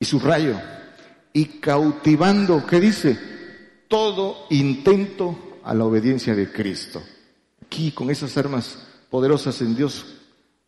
Y 0.00 0.04
su 0.04 0.18
rayo. 0.18 0.56
Y 1.32 1.44
cautivando, 1.60 2.66
¿qué 2.66 2.80
dice? 2.80 3.18
Todo 3.88 4.46
intento 4.50 5.58
a 5.64 5.74
la 5.74 5.84
obediencia 5.84 6.34
de 6.34 6.50
Cristo. 6.50 7.02
Aquí 7.64 7.92
con 7.92 8.10
esas 8.10 8.36
armas 8.36 8.78
poderosas 9.10 9.60
en 9.60 9.76
Dios 9.76 10.20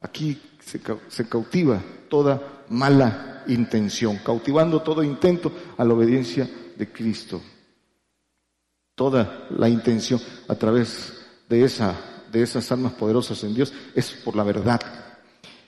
Aquí 0.02 0.36
se, 0.58 1.28
cautiva 1.28 1.80
toda 2.08 2.64
mala 2.68 3.44
intención, 3.46 4.18
cautivando 4.24 4.82
todo 4.82 5.02
intento 5.02 5.52
a 5.78 5.84
la 5.84 5.94
obediencia 5.94 6.48
de 6.76 6.90
Cristo. 6.90 7.40
Toda 8.96 9.46
la 9.50 9.68
intención 9.68 10.20
a 10.48 10.56
través 10.56 11.12
de, 11.48 11.64
esa, 11.64 11.96
de 12.30 12.42
esas 12.42 12.70
almas 12.72 12.92
poderosas 12.94 13.42
en 13.44 13.54
Dios 13.54 13.72
es 13.94 14.10
por 14.10 14.34
la 14.34 14.42
verdad. 14.42 14.80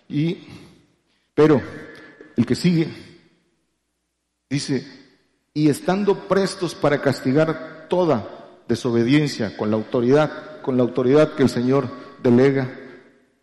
Y, 0.08 0.38
pero 1.32 1.62
el 2.36 2.44
que 2.44 2.56
sigue 2.56 2.88
dice, 4.54 4.86
y 5.52 5.68
estando 5.68 6.26
prestos 6.28 6.74
para 6.74 7.00
castigar 7.00 7.86
toda 7.88 8.26
desobediencia 8.66 9.56
con 9.56 9.70
la 9.70 9.76
autoridad, 9.76 10.62
con 10.62 10.76
la 10.76 10.82
autoridad 10.82 11.34
que 11.34 11.42
el 11.42 11.50
Señor 11.50 11.88
delega, 12.22 12.70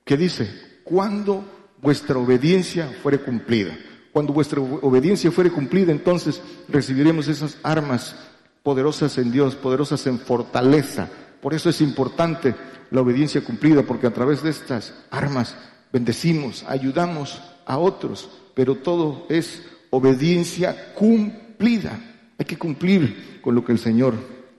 ¿qué 0.04 0.18
dice? 0.18 0.72
cuando 0.92 1.46
vuestra 1.82 2.18
obediencia 2.18 2.94
fuere 3.02 3.20
cumplida. 3.20 3.78
Cuando 4.12 4.34
vuestra 4.34 4.60
obediencia 4.60 5.32
fuere 5.32 5.50
cumplida, 5.50 5.94
entonces 5.94 6.42
recibiremos 6.68 7.30
esas 7.30 7.58
armas 7.64 8.18
poderosas 8.62 9.18
en 9.18 9.32
Dios, 9.32 9.56
poderosas 9.56 10.06
en 10.08 10.20
fortaleza. 10.20 11.08
Por 11.42 11.54
eso 11.54 11.70
es 11.70 11.80
importante 11.80 12.54
la 12.92 13.00
obediencia 13.00 13.42
cumplida, 13.42 13.84
porque 13.84 14.06
a 14.06 14.14
través 14.14 14.44
de 14.44 14.50
estas 14.50 14.94
armas 15.12 15.56
bendecimos, 15.94 16.66
ayudamos 16.68 17.42
a 17.66 17.78
otros, 17.78 18.30
pero 18.54 18.76
todo 18.76 19.26
es 19.30 19.64
obediencia 19.92 20.94
cumplida. 20.96 22.00
Hay 22.38 22.46
que 22.46 22.58
cumplir 22.58 23.40
con 23.42 23.54
lo 23.54 23.64
que 23.64 23.72
el 23.72 23.80
Señor 23.80 24.16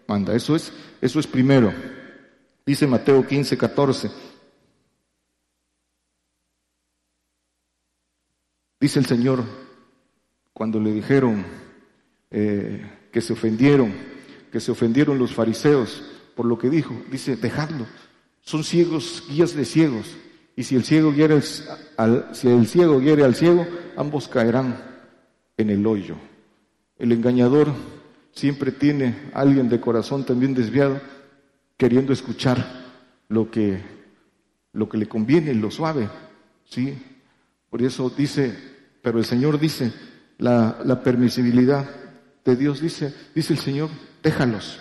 manda. 0.07 0.35
Eso 0.35 0.55
es, 0.55 0.73
eso 1.01 1.19
es 1.19 1.27
primero. 1.27 1.73
Dice 2.65 2.87
Mateo 2.87 3.27
15, 3.27 3.59
14. 3.59 4.11
Dice 8.81 8.99
el 8.99 9.07
Señor, 9.07 9.45
cuando 10.53 10.81
le 10.81 10.93
dijeron 10.93 11.45
eh, 12.31 12.85
que 13.11 13.21
se 13.21 13.33
ofendieron, 13.33 13.93
que 14.51 14.61
se 14.61 14.71
ofendieron 14.71 15.19
los 15.19 15.35
fariseos 15.35 16.03
por 16.35 16.47
lo 16.47 16.59
que 16.59 16.71
dijo, 16.71 16.95
dice, 17.11 17.37
dejadlo. 17.37 17.87
Son 18.41 18.65
ciegos, 18.65 19.25
guías 19.29 19.55
de 19.55 19.65
ciegos. 19.65 20.17
Y 20.57 20.65
si 20.65 20.77
el 20.77 20.85
ciego 20.85 21.13
hiere 21.13 21.41
al, 21.97 22.29
si 22.33 22.49
el 22.49 22.67
ciego 22.67 23.01
hiere 23.01 23.25
al 23.25 23.35
ciego, 23.35 23.67
ambos 23.97 24.29
caerán 24.29 24.92
en 25.57 25.71
el 25.71 25.87
hoyo. 25.87 26.17
El 26.99 27.13
engañador 27.13 27.73
siempre 28.33 28.73
tiene 28.73 29.31
a 29.35 29.41
alguien 29.41 29.69
de 29.69 29.81
corazón 29.81 30.25
también 30.25 30.55
desviado, 30.55 31.01
queriendo 31.77 32.13
escuchar 32.13 32.65
lo 33.29 33.51
que, 33.51 33.81
lo 34.73 34.89
que 34.89 34.99
le 34.99 35.07
conviene, 35.07 35.55
lo 35.55 35.71
suave. 35.71 36.09
¿sí? 36.65 36.97
Por 37.69 37.83
eso 37.83 38.11
dice 38.11 38.73
pero 39.03 39.19
el 39.19 39.25
Señor 39.25 39.59
dice, 39.59 39.93
la, 40.39 41.01
permisibilidad 41.03 41.91
de 42.45 42.57
Dios 42.57 42.81
dice, 42.81 43.13
dice 43.35 43.53
el 43.53 43.59
Señor, 43.59 43.91
déjalos, 44.23 44.81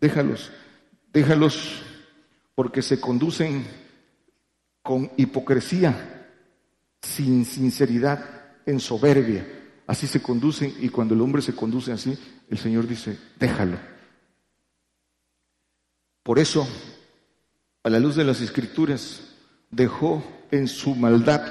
déjalos, 0.00 0.50
déjalos, 1.12 1.82
porque 2.56 2.82
se 2.82 3.00
conducen 3.00 3.64
con 4.82 5.10
hipocresía, 5.16 6.28
sin 7.00 7.44
sinceridad, 7.44 8.24
en 8.66 8.80
soberbia. 8.80 9.46
Así 9.90 10.06
se 10.06 10.22
conducen 10.22 10.72
y 10.78 10.88
cuando 10.88 11.14
el 11.14 11.20
hombre 11.20 11.42
se 11.42 11.52
conduce 11.52 11.90
así, 11.90 12.16
el 12.48 12.58
Señor 12.58 12.86
dice, 12.86 13.18
déjalo. 13.40 13.76
Por 16.22 16.38
eso, 16.38 16.64
a 17.82 17.90
la 17.90 17.98
luz 17.98 18.14
de 18.14 18.22
las 18.22 18.40
escrituras, 18.40 19.20
dejó 19.68 20.22
en 20.52 20.68
su 20.68 20.94
maldad, 20.94 21.42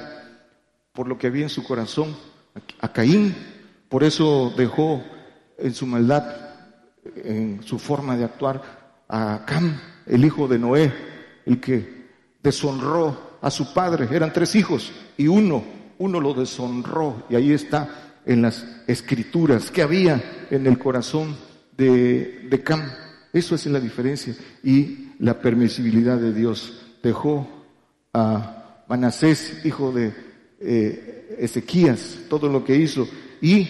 por 0.94 1.06
lo 1.06 1.18
que 1.18 1.26
había 1.26 1.42
en 1.42 1.50
su 1.50 1.62
corazón, 1.62 2.16
a 2.80 2.90
Caín. 2.90 3.36
Por 3.90 4.04
eso 4.04 4.54
dejó 4.56 5.04
en 5.58 5.74
su 5.74 5.86
maldad, 5.86 6.34
en 7.16 7.62
su 7.62 7.78
forma 7.78 8.16
de 8.16 8.24
actuar, 8.24 9.04
a 9.06 9.44
Cam, 9.46 9.78
el 10.06 10.24
hijo 10.24 10.48
de 10.48 10.58
Noé, 10.58 10.94
el 11.44 11.60
que 11.60 12.08
deshonró 12.42 13.36
a 13.42 13.50
su 13.50 13.74
padre. 13.74 14.08
Eran 14.10 14.32
tres 14.32 14.54
hijos 14.54 14.92
y 15.18 15.28
uno, 15.28 15.62
uno 15.98 16.20
lo 16.20 16.32
deshonró. 16.32 17.24
Y 17.28 17.34
ahí 17.34 17.52
está 17.52 18.09
en 18.30 18.42
las 18.42 18.64
escrituras 18.86 19.70
que 19.70 19.82
había 19.82 20.46
en 20.50 20.66
el 20.66 20.78
corazón 20.78 21.36
de, 21.76 22.46
de 22.48 22.62
Cam. 22.62 22.82
Eso 23.32 23.54
es 23.54 23.66
la 23.66 23.80
diferencia. 23.80 24.34
Y 24.62 25.12
la 25.18 25.40
permisibilidad 25.40 26.18
de 26.18 26.32
Dios 26.32 26.80
dejó 27.02 27.48
a 28.12 28.84
Manasés, 28.88 29.64
hijo 29.64 29.92
de 29.92 30.14
eh, 30.60 31.36
Ezequías, 31.38 32.18
todo 32.28 32.48
lo 32.48 32.64
que 32.64 32.76
hizo. 32.76 33.08
Y, 33.40 33.68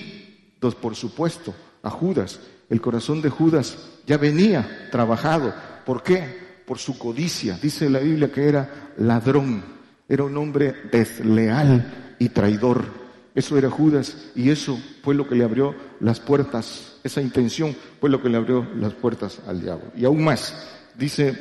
dos, 0.60 0.74
por 0.74 0.94
supuesto, 0.94 1.54
a 1.82 1.90
Judas. 1.90 2.40
El 2.68 2.80
corazón 2.80 3.22
de 3.22 3.30
Judas 3.30 3.78
ya 4.06 4.18
venía 4.18 4.88
trabajado. 4.90 5.54
¿Por 5.84 6.02
qué? 6.02 6.50
por 6.70 6.78
su 6.78 6.96
codicia. 6.96 7.58
Dice 7.60 7.90
la 7.90 7.98
Biblia 7.98 8.30
que 8.30 8.46
era 8.46 8.92
ladrón, 8.98 9.60
era 10.08 10.22
un 10.22 10.36
hombre 10.36 10.72
desleal 10.92 12.14
y 12.16 12.28
traidor. 12.28 12.99
Eso 13.34 13.56
era 13.56 13.70
Judas 13.70 14.16
y 14.34 14.50
eso 14.50 14.80
fue 15.02 15.14
lo 15.14 15.28
que 15.28 15.34
le 15.34 15.44
abrió 15.44 15.74
las 16.00 16.18
puertas, 16.18 16.96
esa 17.04 17.22
intención 17.22 17.76
fue 18.00 18.10
lo 18.10 18.20
que 18.20 18.28
le 18.28 18.36
abrió 18.36 18.66
las 18.76 18.92
puertas 18.94 19.40
al 19.46 19.60
diablo. 19.60 19.92
Y 19.96 20.04
aún 20.04 20.24
más, 20.24 20.68
dice 20.96 21.36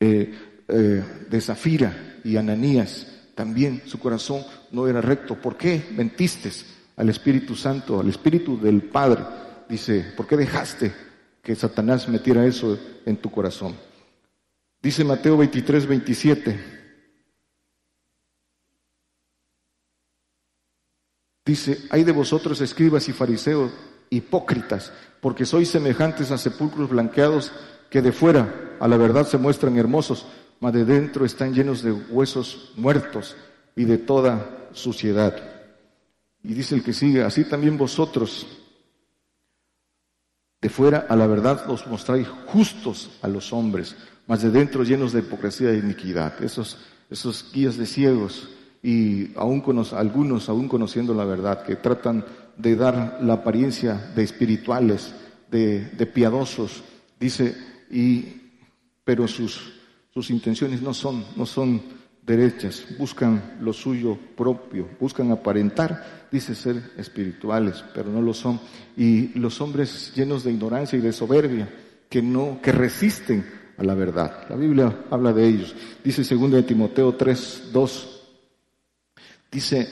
eh, 0.00 0.34
eh, 0.68 1.04
de 1.28 1.40
Zafira 1.40 2.18
y 2.24 2.36
Ananías, 2.36 3.06
también 3.34 3.82
su 3.84 3.98
corazón 3.98 4.42
no 4.72 4.88
era 4.88 5.00
recto. 5.00 5.34
¿Por 5.34 5.56
qué 5.56 5.84
mentiste 5.94 6.50
al 6.96 7.10
Espíritu 7.10 7.54
Santo, 7.54 8.00
al 8.00 8.08
Espíritu 8.08 8.58
del 8.58 8.82
Padre? 8.82 9.22
Dice, 9.68 10.12
¿por 10.16 10.26
qué 10.26 10.36
dejaste 10.36 10.92
que 11.42 11.54
Satanás 11.54 12.08
metiera 12.08 12.46
eso 12.46 12.78
en 13.04 13.18
tu 13.18 13.30
corazón? 13.30 13.74
Dice 14.82 15.04
Mateo 15.04 15.36
23, 15.36 15.86
27. 15.86 16.75
Dice, 21.46 21.86
hay 21.90 22.02
de 22.02 22.10
vosotros 22.10 22.60
escribas 22.60 23.08
y 23.08 23.12
fariseos 23.12 23.70
hipócritas, 24.10 24.92
porque 25.20 25.46
sois 25.46 25.70
semejantes 25.70 26.32
a 26.32 26.38
sepulcros 26.38 26.90
blanqueados 26.90 27.52
que 27.88 28.02
de 28.02 28.10
fuera 28.10 28.76
a 28.80 28.88
la 28.88 28.96
verdad 28.96 29.26
se 29.28 29.38
muestran 29.38 29.78
hermosos, 29.78 30.26
mas 30.58 30.72
de 30.72 30.84
dentro 30.84 31.24
están 31.24 31.54
llenos 31.54 31.82
de 31.82 31.92
huesos 31.92 32.72
muertos 32.74 33.36
y 33.76 33.84
de 33.84 33.96
toda 33.96 34.68
suciedad. 34.72 35.36
Y 36.42 36.52
dice 36.52 36.74
el 36.74 36.82
que 36.82 36.92
sigue, 36.92 37.22
así 37.22 37.44
también 37.44 37.78
vosotros 37.78 38.46
de 40.60 40.68
fuera 40.68 41.06
a 41.08 41.14
la 41.14 41.28
verdad 41.28 41.70
os 41.70 41.86
mostráis 41.86 42.26
justos 42.46 43.10
a 43.22 43.28
los 43.28 43.52
hombres, 43.52 43.94
mas 44.26 44.42
de 44.42 44.50
dentro 44.50 44.82
llenos 44.82 45.12
de 45.12 45.20
hipocresía 45.20 45.70
e 45.70 45.78
iniquidad. 45.78 46.42
Esos, 46.42 46.78
esos 47.08 47.52
guías 47.52 47.76
de 47.76 47.86
ciegos 47.86 48.48
y 48.82 49.36
aún 49.36 49.62
algunos, 49.92 50.48
aún 50.48 50.68
conociendo 50.68 51.14
la 51.14 51.24
verdad, 51.24 51.64
que 51.64 51.76
tratan 51.76 52.24
de 52.56 52.76
dar 52.76 53.18
la 53.22 53.34
apariencia 53.34 54.12
de 54.14 54.22
espirituales, 54.22 55.14
de, 55.50 56.10
piadosos, 56.12 56.82
dice, 57.18 57.56
y, 57.90 58.24
pero 59.04 59.26
sus, 59.28 59.72
sus 60.12 60.30
intenciones 60.30 60.82
no 60.82 60.92
son, 60.94 61.24
no 61.36 61.46
son 61.46 61.80
derechas, 62.26 62.84
buscan 62.98 63.56
lo 63.60 63.72
suyo 63.72 64.18
propio, 64.36 64.88
buscan 64.98 65.30
aparentar, 65.30 66.28
dice 66.30 66.54
ser 66.54 66.92
espirituales, 66.96 67.84
pero 67.94 68.10
no 68.10 68.20
lo 68.20 68.34
son. 68.34 68.60
Y 68.96 69.38
los 69.38 69.60
hombres 69.60 70.12
llenos 70.14 70.42
de 70.42 70.52
ignorancia 70.52 70.98
y 70.98 71.02
de 71.02 71.12
soberbia, 71.12 71.68
que 72.08 72.22
no, 72.22 72.60
que 72.60 72.72
resisten 72.72 73.46
a 73.78 73.84
la 73.84 73.94
verdad. 73.94 74.46
La 74.48 74.56
Biblia 74.56 75.04
habla 75.10 75.32
de 75.32 75.46
ellos. 75.46 75.74
Dice 76.02 76.22
2 76.22 76.50
de 76.50 76.62
Timoteo 76.62 77.14
3, 77.14 77.70
2. 77.72 78.15
Dice 79.56 79.90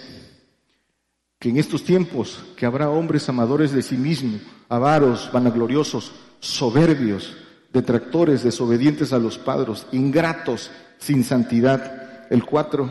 que 1.38 1.48
en 1.48 1.56
estos 1.56 1.84
tiempos 1.84 2.44
que 2.54 2.66
habrá 2.66 2.90
hombres 2.90 3.30
amadores 3.30 3.72
de 3.72 3.80
sí 3.80 3.96
mismos, 3.96 4.42
avaros, 4.68 5.30
vanagloriosos, 5.32 6.12
soberbios, 6.38 7.34
detractores, 7.72 8.42
desobedientes 8.44 9.14
a 9.14 9.18
los 9.18 9.38
padres, 9.38 9.86
ingratos, 9.90 10.70
sin 10.98 11.24
santidad. 11.24 12.26
El 12.30 12.44
4. 12.44 12.90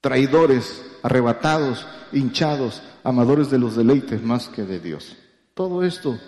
Traidores, 0.00 0.80
arrebatados, 1.02 1.84
hinchados, 2.12 2.82
amadores 3.02 3.50
de 3.50 3.58
los 3.58 3.74
deleites 3.74 4.22
más 4.22 4.46
que 4.46 4.62
de 4.62 4.78
Dios. 4.78 5.16
Todo 5.54 5.82
esto 5.82 6.20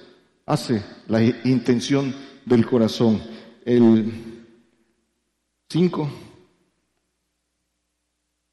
hace 0.44 0.82
la 1.06 1.22
intención 1.22 2.12
del 2.46 2.66
corazón. 2.66 3.22
El 3.64 4.48
5 5.68 6.31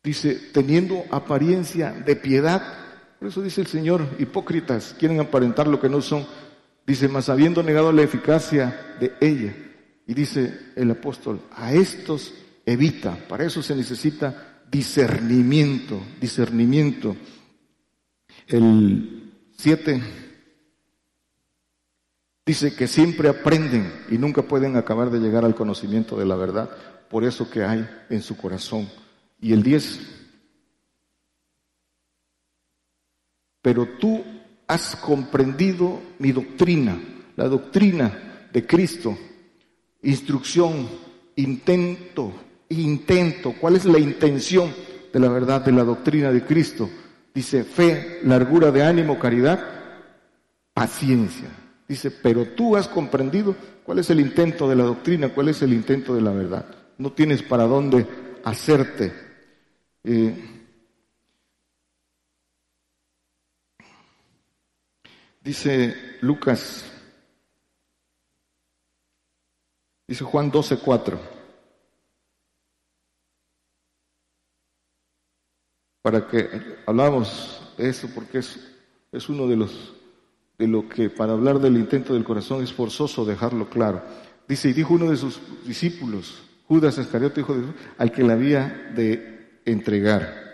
dice, 0.10 0.34
teniendo 0.52 1.06
apariencia 1.12 1.92
de 1.92 2.16
piedad, 2.16 2.62
por 3.20 3.28
eso 3.28 3.42
dice 3.42 3.62
el 3.62 3.68
Señor, 3.68 4.08
hipócritas, 4.18 4.96
quieren 4.98 5.20
aparentar 5.20 5.68
lo 5.68 5.80
que 5.80 5.90
no 5.90 6.02
son. 6.02 6.26
Dice, 6.86 7.08
mas 7.08 7.30
habiendo 7.30 7.62
negado 7.62 7.92
la 7.92 8.02
eficacia 8.02 8.96
de 9.00 9.14
ella. 9.22 9.56
Y 10.08 10.14
dice 10.16 10.72
el 10.76 10.90
apóstol, 10.90 11.42
a 11.56 11.74
estos 11.74 12.34
evita, 12.66 13.16
para 13.28 13.46
eso 13.46 13.62
se 13.62 13.76
necesita 13.76 14.64
discernimiento, 14.72 16.02
discernimiento. 16.20 17.16
El 18.48 19.32
7 19.58 20.02
Dice 22.50 22.76
que 22.76 22.88
siempre 22.88 23.30
aprenden 23.30 23.94
y 24.10 24.18
nunca 24.18 24.42
pueden 24.42 24.76
acabar 24.76 25.12
de 25.12 25.20
llegar 25.20 25.46
al 25.46 25.54
conocimiento 25.54 26.18
de 26.18 26.26
la 26.26 26.36
verdad, 26.36 26.68
por 27.08 27.24
eso 27.24 27.48
que 27.48 27.64
hay 27.64 27.88
en 28.10 28.24
su 28.24 28.36
corazón. 28.38 28.90
Y 29.42 29.54
el 29.54 29.64
10, 29.64 30.00
pero 33.62 33.88
tú 34.00 34.24
has 34.68 34.96
comprendido 34.96 36.00
mi 36.20 36.32
doctrina, 36.32 37.00
la 37.36 37.48
doctrina 37.48 38.48
de 38.52 38.66
Cristo, 38.66 39.18
instrucción, 40.02 40.88
intento, 41.36 42.34
intento, 42.70 43.56
¿cuál 43.60 43.76
es 43.76 43.86
la 43.86 44.00
intención 44.00 44.74
de 45.12 45.20
la 45.20 45.30
verdad 45.30 45.62
de 45.62 45.72
la 45.72 45.84
doctrina 45.84 46.32
de 46.32 46.44
Cristo? 46.44 46.90
Dice 47.34 47.64
fe, 47.64 48.20
largura 48.24 48.72
de 48.72 48.84
ánimo, 48.84 49.18
caridad, 49.18 49.64
paciencia. 50.74 51.50
Dice, 51.88 52.12
pero 52.12 52.46
tú 52.46 52.76
has 52.76 52.88
comprendido 52.88 53.56
cuál 53.84 54.00
es 54.00 54.10
el 54.10 54.20
intento 54.20 54.70
de 54.70 54.76
la 54.76 54.84
doctrina, 54.84 55.30
cuál 55.30 55.50
es 55.50 55.62
el 55.62 55.74
intento 55.74 56.14
de 56.14 56.22
la 56.22 56.32
verdad. 56.32 56.66
No 56.98 57.12
tienes 57.12 57.42
para 57.42 57.64
dónde 57.64 58.06
hacerte. 58.44 59.29
Eh, 60.12 60.34
dice 65.40 66.18
Lucas, 66.22 66.84
dice 70.08 70.24
Juan 70.24 70.50
12, 70.50 70.80
4. 70.80 71.20
Para 76.02 76.28
que 76.28 76.50
hablamos 76.88 77.72
de 77.78 77.90
eso, 77.90 78.10
porque 78.16 78.40
es, 78.40 78.60
es 79.12 79.30
uno 79.30 79.46
de 79.46 79.58
los 79.58 79.94
de 80.58 80.68
lo 80.68 80.90
que 80.90 81.12
para 81.12 81.34
hablar 81.34 81.60
del 81.60 81.78
intento 81.78 82.16
del 82.16 82.24
corazón 82.24 82.64
es 82.64 82.74
forzoso 82.74 83.26
dejarlo 83.26 83.70
claro. 83.70 84.02
Dice, 84.48 84.70
y 84.70 84.74
dijo 84.74 84.96
uno 84.96 85.12
de 85.12 85.18
sus 85.18 85.40
discípulos, 85.68 86.42
Judas 86.68 86.98
Iscariote, 86.98 87.42
hijo 87.42 87.54
de 87.54 87.62
Jesús, 87.62 87.76
al 88.00 88.12
que 88.12 88.24
le 88.24 88.34
había 88.34 88.92
de 88.96 89.39
entregar. 89.72 90.50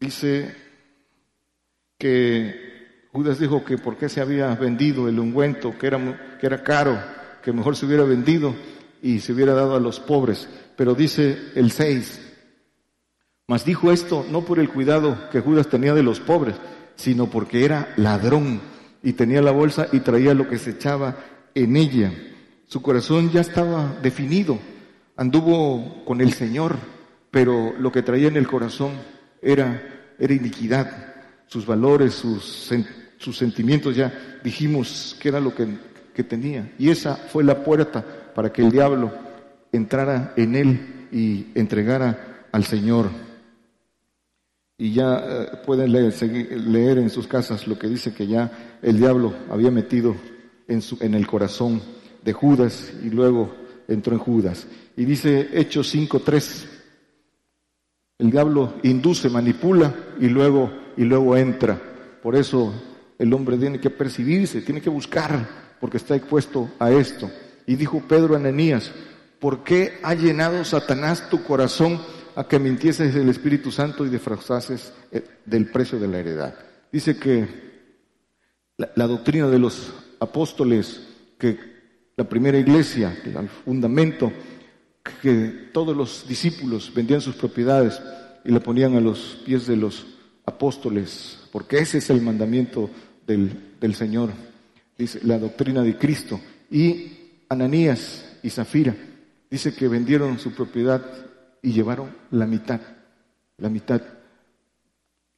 Dice 0.00 0.54
que 1.98 2.68
Judas 3.12 3.38
dijo 3.38 3.64
que 3.64 3.78
por 3.78 3.96
qué 3.96 4.08
se 4.08 4.20
había 4.20 4.54
vendido 4.54 5.08
el 5.08 5.18
ungüento, 5.18 5.76
que 5.78 5.86
era, 5.86 6.38
que 6.38 6.46
era 6.46 6.62
caro, 6.62 6.98
que 7.42 7.52
mejor 7.52 7.76
se 7.76 7.86
hubiera 7.86 8.04
vendido 8.04 8.54
y 9.02 9.20
se 9.20 9.32
hubiera 9.32 9.54
dado 9.54 9.74
a 9.74 9.80
los 9.80 10.00
pobres. 10.00 10.48
Pero 10.76 10.94
dice 10.94 11.36
el 11.54 11.72
6, 11.72 12.20
mas 13.46 13.64
dijo 13.64 13.90
esto 13.90 14.26
no 14.30 14.44
por 14.44 14.58
el 14.58 14.68
cuidado 14.68 15.30
que 15.30 15.40
Judas 15.40 15.68
tenía 15.68 15.94
de 15.94 16.02
los 16.02 16.20
pobres, 16.20 16.54
sino 16.94 17.30
porque 17.30 17.64
era 17.64 17.92
ladrón 17.96 18.60
y 19.02 19.14
tenía 19.14 19.40
la 19.40 19.52
bolsa 19.52 19.88
y 19.92 20.00
traía 20.00 20.34
lo 20.34 20.48
que 20.48 20.58
se 20.58 20.70
echaba 20.70 21.16
en 21.54 21.76
ella. 21.76 22.12
Su 22.66 22.82
corazón 22.82 23.30
ya 23.30 23.40
estaba 23.40 23.96
definido. 24.02 24.58
anduvo 25.16 26.04
con 26.04 26.20
el 26.20 26.32
Señor, 26.32 26.76
pero 27.38 27.72
lo 27.78 27.92
que 27.92 28.02
traía 28.02 28.26
en 28.26 28.36
el 28.36 28.48
corazón 28.48 28.94
era, 29.40 29.80
era 30.18 30.34
iniquidad. 30.34 31.14
Sus 31.46 31.64
valores, 31.64 32.14
sus, 32.14 32.68
sentimientos, 33.36 33.94
ya 33.94 34.40
dijimos 34.42 35.16
que 35.20 35.28
era 35.28 35.38
lo 35.38 35.54
que, 35.54 35.68
que 36.12 36.24
tenía. 36.24 36.72
Y 36.80 36.90
esa 36.90 37.14
fue 37.14 37.44
la 37.44 37.62
puerta 37.62 38.04
para 38.34 38.52
que 38.52 38.62
el 38.62 38.72
diablo 38.72 39.12
entrara 39.70 40.32
en 40.34 40.56
él 40.56 41.06
y 41.12 41.46
entregara 41.54 42.48
al 42.50 42.64
Señor. 42.64 43.08
Y 44.76 44.94
ya 44.94 45.24
eh, 45.24 45.46
pueden 45.64 45.92
leer, 45.92 46.12
leer, 46.50 46.98
en 46.98 47.08
sus 47.08 47.28
casas 47.28 47.68
lo 47.68 47.78
que 47.78 47.86
dice 47.86 48.12
que 48.12 48.26
ya 48.26 48.78
el 48.82 48.98
diablo 48.98 49.32
había 49.48 49.70
metido 49.70 50.16
en, 50.66 50.82
su, 50.82 50.98
en 51.00 51.14
el 51.14 51.28
corazón 51.28 51.80
de 52.24 52.32
Judas 52.32 52.92
y 53.00 53.10
luego 53.10 53.54
entró 53.86 54.14
en 54.14 54.18
Judas. 54.18 54.66
Y 54.96 55.04
dice 55.04 55.50
Hechos 55.52 55.94
5.3, 55.94 56.77
el 58.18 58.30
diablo 58.30 58.74
induce, 58.82 59.30
manipula 59.30 59.94
y 60.20 60.28
luego, 60.28 60.72
y 60.96 61.04
luego 61.04 61.36
entra. 61.36 61.80
Por 62.22 62.34
eso 62.34 62.74
el 63.18 63.32
hombre 63.32 63.56
tiene 63.56 63.80
que 63.80 63.90
percibirse, 63.90 64.60
tiene 64.62 64.80
que 64.80 64.90
buscar, 64.90 65.76
porque 65.80 65.98
está 65.98 66.16
expuesto 66.16 66.68
a 66.80 66.90
esto. 66.90 67.30
Y 67.66 67.76
dijo 67.76 68.02
Pedro 68.08 68.34
a 68.34 68.38
Ananías, 68.38 68.90
¿por 69.38 69.62
qué 69.62 69.98
ha 70.02 70.14
llenado 70.14 70.64
Satanás 70.64 71.28
tu 71.30 71.44
corazón 71.44 72.00
a 72.34 72.46
que 72.48 72.58
mintieses 72.58 73.14
el 73.14 73.28
Espíritu 73.28 73.70
Santo 73.70 74.04
y 74.04 74.08
defraudases 74.08 74.92
eh, 75.12 75.22
del 75.44 75.70
precio 75.70 76.00
de 76.00 76.08
la 76.08 76.18
heredad? 76.18 76.54
Dice 76.90 77.18
que 77.18 77.46
la, 78.76 78.90
la 78.96 79.06
doctrina 79.06 79.48
de 79.48 79.58
los 79.60 79.92
apóstoles, 80.18 81.02
que 81.38 81.56
la 82.16 82.28
primera 82.28 82.58
iglesia, 82.58 83.16
el 83.24 83.48
fundamento, 83.48 84.32
que 85.22 85.70
todos 85.72 85.96
los 85.96 86.26
discípulos 86.28 86.92
vendían 86.94 87.20
sus 87.20 87.36
propiedades 87.36 88.00
y 88.44 88.50
la 88.50 88.60
ponían 88.60 88.96
a 88.96 89.00
los 89.00 89.38
pies 89.44 89.66
de 89.66 89.76
los 89.76 90.06
apóstoles, 90.44 91.38
porque 91.52 91.78
ese 91.78 91.98
es 91.98 92.10
el 92.10 92.22
mandamiento 92.22 92.90
del, 93.26 93.74
del 93.80 93.94
Señor, 93.94 94.30
dice 94.96 95.20
la 95.22 95.38
doctrina 95.38 95.82
de 95.82 95.96
Cristo. 95.96 96.40
Y 96.70 97.12
Ananías 97.48 98.36
y 98.42 98.50
Zafira 98.50 98.94
dice 99.50 99.74
que 99.74 99.88
vendieron 99.88 100.38
su 100.38 100.52
propiedad 100.52 101.02
y 101.62 101.72
llevaron 101.72 102.14
la 102.30 102.46
mitad, 102.46 102.80
la 103.58 103.68
mitad. 103.68 104.00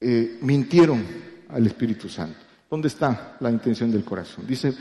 Eh, 0.01 0.39
mintieron 0.43 1.05
al 1.49 1.67
Espíritu 1.67 2.09
Santo. 2.09 2.39
¿Dónde 2.71 2.89
está 2.89 3.37
la 3.41 3.51
intención 3.51 3.91
del 3.91 4.05
corazón? 4.05 4.47
Dice, 4.47 4.73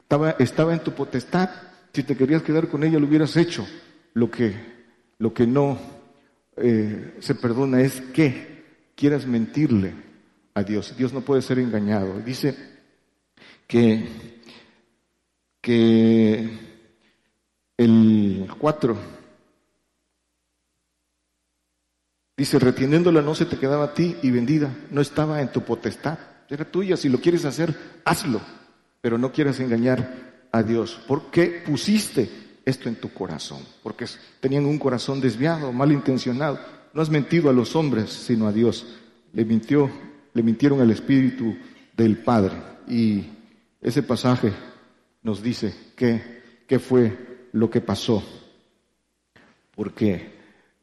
estaba, 0.00 0.30
estaba 0.32 0.72
en 0.72 0.80
tu 0.80 0.92
potestad, 0.92 1.50
si 1.96 2.02
te 2.02 2.14
querías 2.14 2.42
quedar 2.42 2.68
con 2.68 2.84
ella 2.84 2.98
lo 2.98 3.06
hubieras 3.06 3.38
hecho. 3.38 3.66
Lo 4.12 4.30
que, 4.30 4.54
lo 5.18 5.32
que 5.32 5.46
no 5.46 5.78
eh, 6.58 7.14
se 7.20 7.34
perdona 7.34 7.80
es 7.80 8.02
que 8.12 8.64
quieras 8.94 9.26
mentirle 9.26 9.94
a 10.52 10.62
Dios. 10.62 10.94
Dios 10.94 11.14
no 11.14 11.22
puede 11.22 11.40
ser 11.40 11.58
engañado. 11.58 12.20
Dice 12.20 12.54
que, 13.66 14.06
que 15.62 16.50
el 17.78 18.46
4 18.58 18.98
dice, 22.36 22.58
reteniéndola 22.58 23.22
no 23.22 23.34
se 23.34 23.46
te 23.46 23.56
quedaba 23.56 23.84
a 23.84 23.94
ti 23.94 24.16
y 24.22 24.30
vendida, 24.30 24.70
no 24.90 25.00
estaba 25.00 25.40
en 25.40 25.50
tu 25.50 25.62
potestad, 25.62 26.18
era 26.50 26.66
tuya, 26.66 26.98
si 26.98 27.08
lo 27.08 27.22
quieres 27.22 27.46
hacer, 27.46 27.74
hazlo, 28.04 28.42
pero 29.00 29.16
no 29.16 29.32
quieras 29.32 29.58
engañar 29.60 30.35
a 30.56 30.62
Dios. 30.62 30.98
¿Por 31.06 31.30
qué 31.30 31.62
pusiste 31.64 32.28
esto 32.64 32.88
en 32.88 32.96
tu 32.96 33.12
corazón? 33.12 33.60
Porque 33.82 34.06
tenían 34.40 34.66
un 34.66 34.78
corazón 34.78 35.20
desviado, 35.20 35.72
malintencionado. 35.72 36.58
No 36.92 37.02
has 37.02 37.10
mentido 37.10 37.50
a 37.50 37.52
los 37.52 37.76
hombres, 37.76 38.10
sino 38.10 38.46
a 38.46 38.52
Dios. 38.52 38.86
Le 39.32 39.44
mintió, 39.44 39.90
le 40.32 40.42
mintieron 40.42 40.80
al 40.80 40.90
Espíritu 40.90 41.56
del 41.96 42.18
Padre. 42.18 42.54
Y 42.88 43.24
ese 43.80 44.02
pasaje 44.02 44.52
nos 45.22 45.42
dice 45.42 45.74
que, 45.94 46.42
qué 46.66 46.78
fue 46.78 47.48
lo 47.52 47.70
que 47.70 47.80
pasó. 47.80 48.22
Porque 49.74 50.34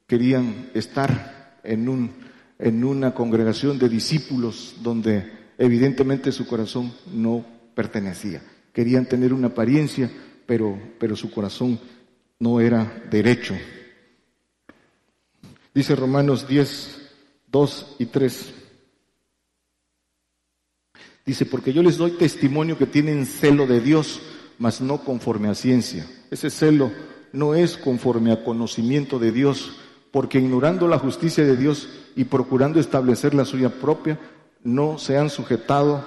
querían 0.08 0.70
estar 0.74 1.60
en, 1.64 1.90
un, 1.90 2.12
en 2.60 2.84
una 2.84 3.14
congregación 3.14 3.80
de 3.80 3.90
discípulos 3.90 4.76
donde 4.82 5.32
evidentemente 5.58 6.32
su 6.32 6.46
corazón 6.46 6.94
no 7.12 7.46
pertenecía. 7.74 8.42
Querían 8.74 9.06
tener 9.06 9.34
una 9.34 9.48
apariencia, 9.48 10.12
pero, 10.46 10.78
pero 11.00 11.16
su 11.16 11.32
corazón 11.32 11.80
no 12.40 12.60
era 12.60 13.04
derecho. 13.10 13.56
Dice 15.74 15.96
Romanos 15.96 16.48
10, 16.48 17.12
2 17.52 17.96
y 18.00 18.06
3. 18.08 18.54
Dice, 21.26 21.46
porque 21.46 21.72
yo 21.72 21.82
les 21.82 21.98
doy 21.98 22.12
testimonio 22.12 22.78
que 22.78 22.86
tienen 22.86 23.26
celo 23.26 23.66
de 23.66 23.80
Dios, 23.80 24.22
mas 24.60 24.82
no 24.82 25.04
conforme 25.04 25.48
a 25.48 25.56
ciencia. 25.56 26.06
Ese 26.30 26.50
celo 26.50 26.92
no 27.32 27.56
es 27.56 27.78
conforme 27.78 28.32
a 28.32 28.44
conocimiento 28.44 29.20
de 29.20 29.32
Dios, 29.32 29.74
porque 30.12 30.40
ignorando 30.40 30.88
la 30.88 31.00
justicia 31.00 31.44
de 31.44 31.56
Dios 31.56 31.90
y 32.16 32.26
procurando 32.26 32.80
establecer 32.80 33.34
la 33.34 33.46
suya 33.46 33.70
propia, 33.70 34.20
no 34.64 34.98
se 34.98 35.18
han 35.18 35.30
sujetado 35.30 36.06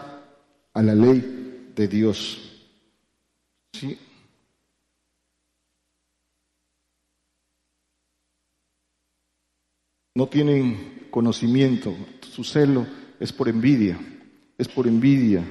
a 0.72 0.82
la 0.82 0.94
ley 0.94 1.72
de 1.74 1.88
Dios. 1.88 2.55
¿Sí? 3.80 3.98
No 10.14 10.28
tienen 10.28 11.08
conocimiento, 11.10 11.94
su 12.22 12.42
celo 12.42 12.86
es 13.20 13.32
por 13.32 13.48
envidia 13.48 13.98
es 14.58 14.68
por 14.68 14.86
envidia. 14.86 15.44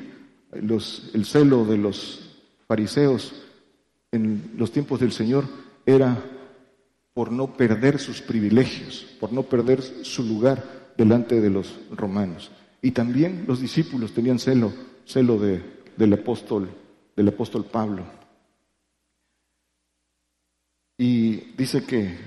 el 0.52 1.26
celo 1.26 1.66
de 1.66 1.78
los 1.78 2.38
fariseos 2.68 3.34
en 4.12 4.54
los 4.58 4.72
tiempos 4.72 5.00
del 5.00 5.12
Señor 5.12 5.46
era 5.86 6.24
por 7.14 7.32
no 7.32 7.56
perder 7.56 8.00
sus 8.00 8.22
privilegios, 8.22 9.06
por 9.20 9.32
no 9.32 9.44
perder 9.44 9.82
su 9.82 10.24
lugar 10.24 10.94
delante 10.98 11.40
de 11.42 11.50
los 11.50 11.76
romanos. 11.92 12.52
Y 12.82 12.92
también 12.92 13.46
los 13.48 13.62
discípulos 13.62 14.14
tenían 14.14 14.40
celo, 14.40 14.74
celo 15.06 15.38
de, 15.38 15.62
del 15.98 16.14
apóstol, 16.14 16.70
del 17.16 17.28
apóstol 17.28 17.66
Pablo. 17.66 18.04
Y 20.98 21.54
dice 21.56 21.84
que, 21.84 22.18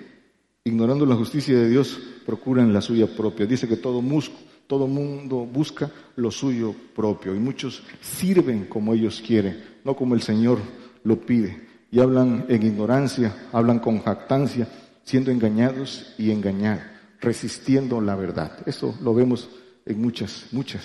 ignorando 0.64 1.06
la 1.06 1.16
justicia 1.16 1.56
de 1.56 1.68
Dios, 1.68 1.98
procuran 2.26 2.72
la 2.72 2.80
suya 2.80 3.06
propia. 3.06 3.46
Dice 3.46 3.66
que 3.66 3.76
todo 3.76 4.02
musco, 4.02 4.36
todo 4.66 4.86
mundo 4.86 5.46
busca 5.46 5.90
lo 6.16 6.30
suyo 6.30 6.74
propio 6.94 7.34
y 7.34 7.38
muchos 7.38 7.82
sirven 8.02 8.66
como 8.66 8.92
ellos 8.92 9.22
quieren, 9.26 9.64
no 9.84 9.96
como 9.96 10.14
el 10.14 10.22
Señor 10.22 10.58
lo 11.04 11.20
pide. 11.20 11.66
Y 11.90 12.00
hablan 12.00 12.44
en 12.50 12.62
ignorancia, 12.62 13.48
hablan 13.50 13.78
con 13.78 14.00
jactancia, 14.00 14.68
siendo 15.04 15.30
engañados 15.30 16.14
y 16.18 16.30
engañados, 16.30 16.82
resistiendo 17.18 17.98
la 18.02 18.14
verdad. 18.14 18.58
Eso 18.66 18.94
lo 19.00 19.14
vemos 19.14 19.48
en 19.86 19.98
muchas, 20.02 20.48
muchas 20.52 20.84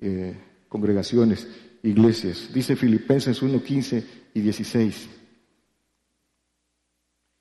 eh, 0.00 0.36
congregaciones, 0.68 1.46
iglesias. 1.84 2.50
Dice 2.52 2.74
Filipenses 2.74 3.40
1, 3.40 3.62
15 3.62 4.06
y 4.34 4.40
16. 4.40 5.08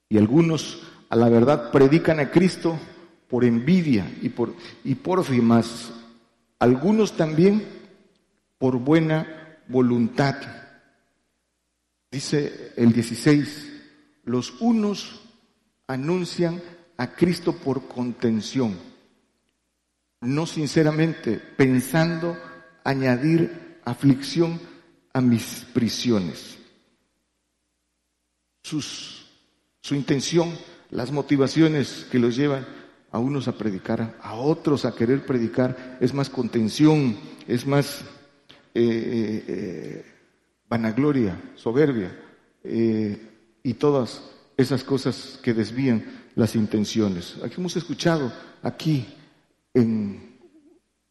Y 0.10 0.18
algunos 0.18 0.84
a 1.10 1.16
la 1.16 1.30
verdad 1.30 1.72
predican 1.72 2.20
a 2.20 2.30
Cristo 2.30 2.78
por 3.30 3.46
envidia 3.46 4.06
y 4.22 4.30
por, 4.30 4.54
y 4.84 4.96
por 4.96 5.28
más 5.41 5.91
algunos 6.60 7.18
también 7.18 7.66
por 8.58 8.78
buena 8.78 9.58
voluntad. 9.68 10.36
Dice 12.12 12.74
el 12.78 12.94
16, 12.94 13.72
los 14.26 14.62
unos 14.62 15.22
anuncian 15.88 16.62
a 16.98 17.16
Cristo 17.16 17.54
por 17.54 17.88
contención, 17.88 18.78
no 20.22 20.46
sinceramente, 20.46 21.38
pensando 21.38 22.38
añadir 22.84 23.62
aflicción 23.86 24.60
a 25.14 25.22
mis 25.22 25.66
prisiones. 25.74 26.58
Su 28.64 29.96
intención, 29.96 30.52
las 30.90 31.12
motivaciones 31.12 32.08
que 32.12 32.20
los 32.20 32.36
llevan 32.36 32.66
a 33.12 33.20
unos 33.20 33.48
a 33.48 33.58
predicar, 33.58 34.18
a 34.22 34.34
otros 34.34 34.86
a 34.86 34.96
querer 34.96 35.26
predicar, 35.26 35.98
es 36.02 36.14
más 36.14 36.30
contención, 36.30 37.16
es 37.48 37.68
más 37.68 38.02
eh, 38.74 38.82
eh, 38.82 39.44
eh, 39.48 40.06
vanagloria, 40.68 41.40
soberbia 41.56 42.20
y 42.66 43.74
todas 43.74 44.24
esas 44.58 44.84
cosas 44.84 45.40
que 45.44 45.54
desvían 45.54 46.24
las 46.36 46.56
intenciones. 46.56 47.38
Aquí 47.44 47.56
hemos 47.58 47.76
escuchado, 47.76 48.34
aquí 48.64 49.06
en 49.74 50.40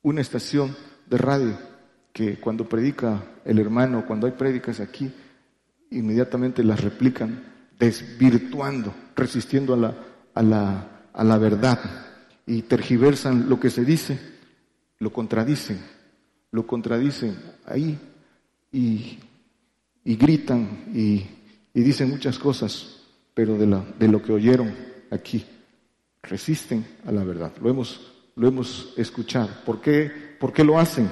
una 0.03 0.23
estación 0.23 0.75
de 1.07 1.19
radio, 1.19 1.59
que 2.13 2.39
cuando 2.39 2.69
predica 2.69 3.23
el 3.45 3.59
hermano, 3.59 4.05
cuando 4.07 4.27
hay 4.27 4.33
prédicas 4.33 4.81
aquí, 4.81 5.11
inmediatamente 5.91 6.63
las 6.63 6.81
replican 6.81 7.43
desvirtuando, 7.79 8.95
resistiendo 9.17 9.75
a 9.75 9.77
la, 9.77 9.95
a 10.35 10.43
la, 10.43 10.89
a 11.13 11.25
la 11.25 11.39
verdad 11.39 11.81
y 12.47 12.63
tergiversan 12.63 13.49
lo 13.49 13.59
que 13.59 13.71
se 13.71 13.85
dice, 13.85 14.19
lo 14.99 15.13
contradicen, 15.13 15.81
lo 16.51 16.67
contradicen 16.67 17.37
ahí 17.67 17.99
y, 18.71 19.19
y 20.05 20.17
gritan 20.17 20.85
y, 20.95 21.27
y, 21.75 21.83
dicen 21.83 22.11
muchas 22.11 22.39
cosas, 22.39 23.01
pero 23.35 23.57
de, 23.57 23.67
la, 23.67 23.85
de 23.99 24.09
lo 24.09 24.23
que 24.23 24.33
oyeron 24.33 24.75
aquí, 25.11 25.45
resisten 26.23 26.87
a 27.07 27.13
la 27.13 27.25
verdad. 27.25 27.53
Lo 27.61 27.71
hemos, 27.71 28.13
lo 28.37 28.49
hemos 28.49 28.95
escuchado. 28.97 29.49
¿Por 29.65 29.81
qué, 29.81 30.11
¿Por 30.39 30.53
qué 30.53 30.63
lo 30.63 30.79
hacen? 30.79 31.09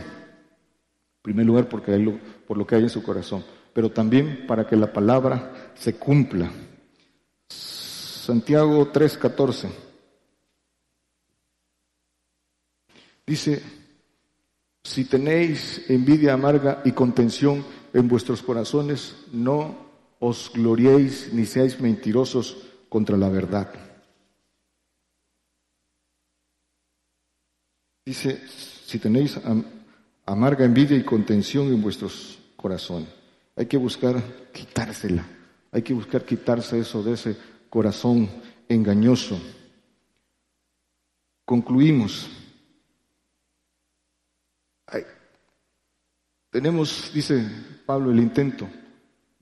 En 1.20 1.22
primer 1.22 1.44
lugar, 1.44 1.68
porque 1.68 1.92
hay 1.92 2.02
lo, 2.02 2.18
por 2.46 2.56
lo 2.56 2.66
que 2.66 2.76
hay 2.76 2.84
en 2.84 2.88
su 2.88 3.02
corazón, 3.02 3.44
pero 3.74 3.90
también 3.90 4.46
para 4.46 4.66
que 4.66 4.74
la 4.74 4.90
palabra 4.90 5.72
se 5.74 5.96
cumpla. 5.96 6.50
Santiago 7.46 8.90
3:14 8.90 9.68
dice, 13.26 13.62
si 14.82 15.04
tenéis 15.04 15.84
envidia 15.90 16.32
amarga 16.32 16.80
y 16.84 16.92
contención 16.92 17.64
en 17.92 18.08
vuestros 18.08 18.42
corazones, 18.42 19.14
no 19.32 19.90
os 20.20 20.50
gloriéis 20.54 21.32
ni 21.32 21.44
seáis 21.44 21.80
mentirosos 21.80 22.56
contra 22.88 23.16
la 23.16 23.28
verdad. 23.28 23.72
Dice, 28.04 28.42
si 28.48 28.98
tenéis 28.98 29.38
amarga 30.30 30.64
envidia 30.64 30.96
y 30.96 31.02
contención 31.02 31.66
en 31.68 31.82
vuestros 31.82 32.38
corazones. 32.56 33.08
Hay 33.56 33.66
que 33.66 33.76
buscar 33.76 34.22
quitársela, 34.52 35.26
hay 35.72 35.82
que 35.82 35.92
buscar 35.92 36.24
quitarse 36.24 36.78
eso 36.78 37.02
de 37.02 37.14
ese 37.14 37.36
corazón 37.68 38.30
engañoso. 38.68 39.40
Concluimos. 41.44 42.30
tenemos, 46.50 47.12
dice 47.14 47.48
Pablo, 47.86 48.10
el 48.10 48.18
intento, 48.18 48.68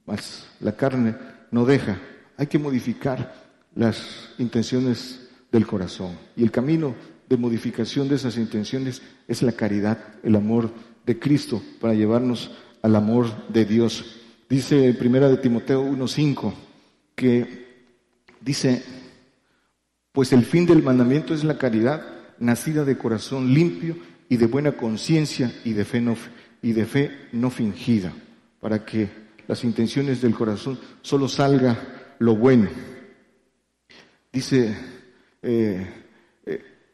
mas 0.05 0.47
la 0.61 0.77
carne 0.77 1.17
no 1.51 1.65
deja. 1.65 1.99
Hay 2.37 2.47
que 2.47 2.59
modificar 2.59 3.35
las 3.75 4.31
intenciones 4.39 5.29
del 5.51 5.67
corazón. 5.67 6.19
Y 6.37 6.43
el 6.43 6.51
camino 6.51 6.95
de 7.29 7.37
modificación 7.37 8.09
de 8.09 8.17
esas 8.17 8.37
intenciones 8.37 9.03
es 9.27 9.43
la 9.43 9.53
caridad, 9.53 9.99
el 10.23 10.37
amor 10.37 10.71
de 11.05 11.19
Cristo 11.19 11.63
para 11.81 11.95
llevarnos 11.95 12.51
al 12.83 12.97
amor 12.97 13.49
de 13.49 13.65
Dios. 13.65 14.17
Dice 14.49 14.87
en 14.87 14.97
primera 14.97 15.29
de 15.29 15.37
Timoteo 15.37 15.83
1:5 15.83 16.55
que 17.15 17.67
dice, 18.41 18.83
pues 20.13 20.33
el 20.33 20.45
fin 20.45 20.67
del 20.67 20.83
mandamiento 20.83 21.35
es 21.35 21.45
la 21.45 21.59
caridad 21.59 22.03
nacida 22.39 22.85
de 22.85 22.97
corazón 22.97 23.53
limpio 23.53 23.97
y 24.29 24.37
de 24.37 24.47
buena 24.47 24.73
conciencia 24.73 25.53
y 25.65 25.73
de 25.73 25.85
fe 25.85 26.01
no 26.01 26.17
y 26.63 26.73
de 26.73 26.87
fe 26.87 27.11
no 27.33 27.51
fingida, 27.51 28.13
para 28.61 28.85
que 28.85 29.09
las 29.47 29.65
intenciones 29.65 30.21
del 30.21 30.35
corazón 30.35 30.79
solo 31.03 31.29
salga 31.29 32.15
lo 32.19 32.37
bueno. 32.37 32.69
Dice 34.33 34.77
eh, 35.43 35.87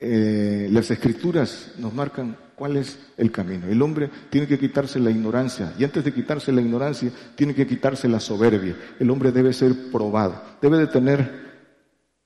eh, 0.06 0.68
las 0.70 0.90
escrituras 0.90 1.72
nos 1.78 1.94
marcan 1.94 2.36
cuál 2.54 2.76
es 2.76 2.98
el 3.16 3.32
camino. 3.32 3.66
El 3.68 3.80
hombre 3.80 4.10
tiene 4.28 4.46
que 4.46 4.58
quitarse 4.58 5.00
la 5.00 5.10
ignorancia 5.10 5.72
y 5.78 5.84
antes 5.84 6.04
de 6.04 6.12
quitarse 6.12 6.52
la 6.52 6.60
ignorancia 6.60 7.10
tiene 7.34 7.54
que 7.54 7.66
quitarse 7.66 8.06
la 8.06 8.20
soberbia. 8.20 8.76
El 9.00 9.10
hombre 9.10 9.32
debe 9.32 9.54
ser 9.54 9.90
probado, 9.90 10.42
debe 10.60 10.76
de 10.76 10.86
tener 10.88 11.44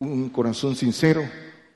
un 0.00 0.28
corazón 0.30 0.74
sincero, 0.74 1.22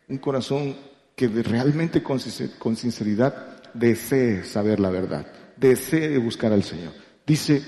un 0.08 0.18
corazón 0.18 0.74
que 1.14 1.28
realmente 1.28 2.02
con 2.02 2.18
sinceridad 2.18 3.62
desee 3.72 4.42
saber 4.42 4.80
la 4.80 4.90
verdad, 4.90 5.24
desee 5.56 6.18
buscar 6.18 6.52
al 6.52 6.64
Señor. 6.64 6.92
Dice 7.24 7.62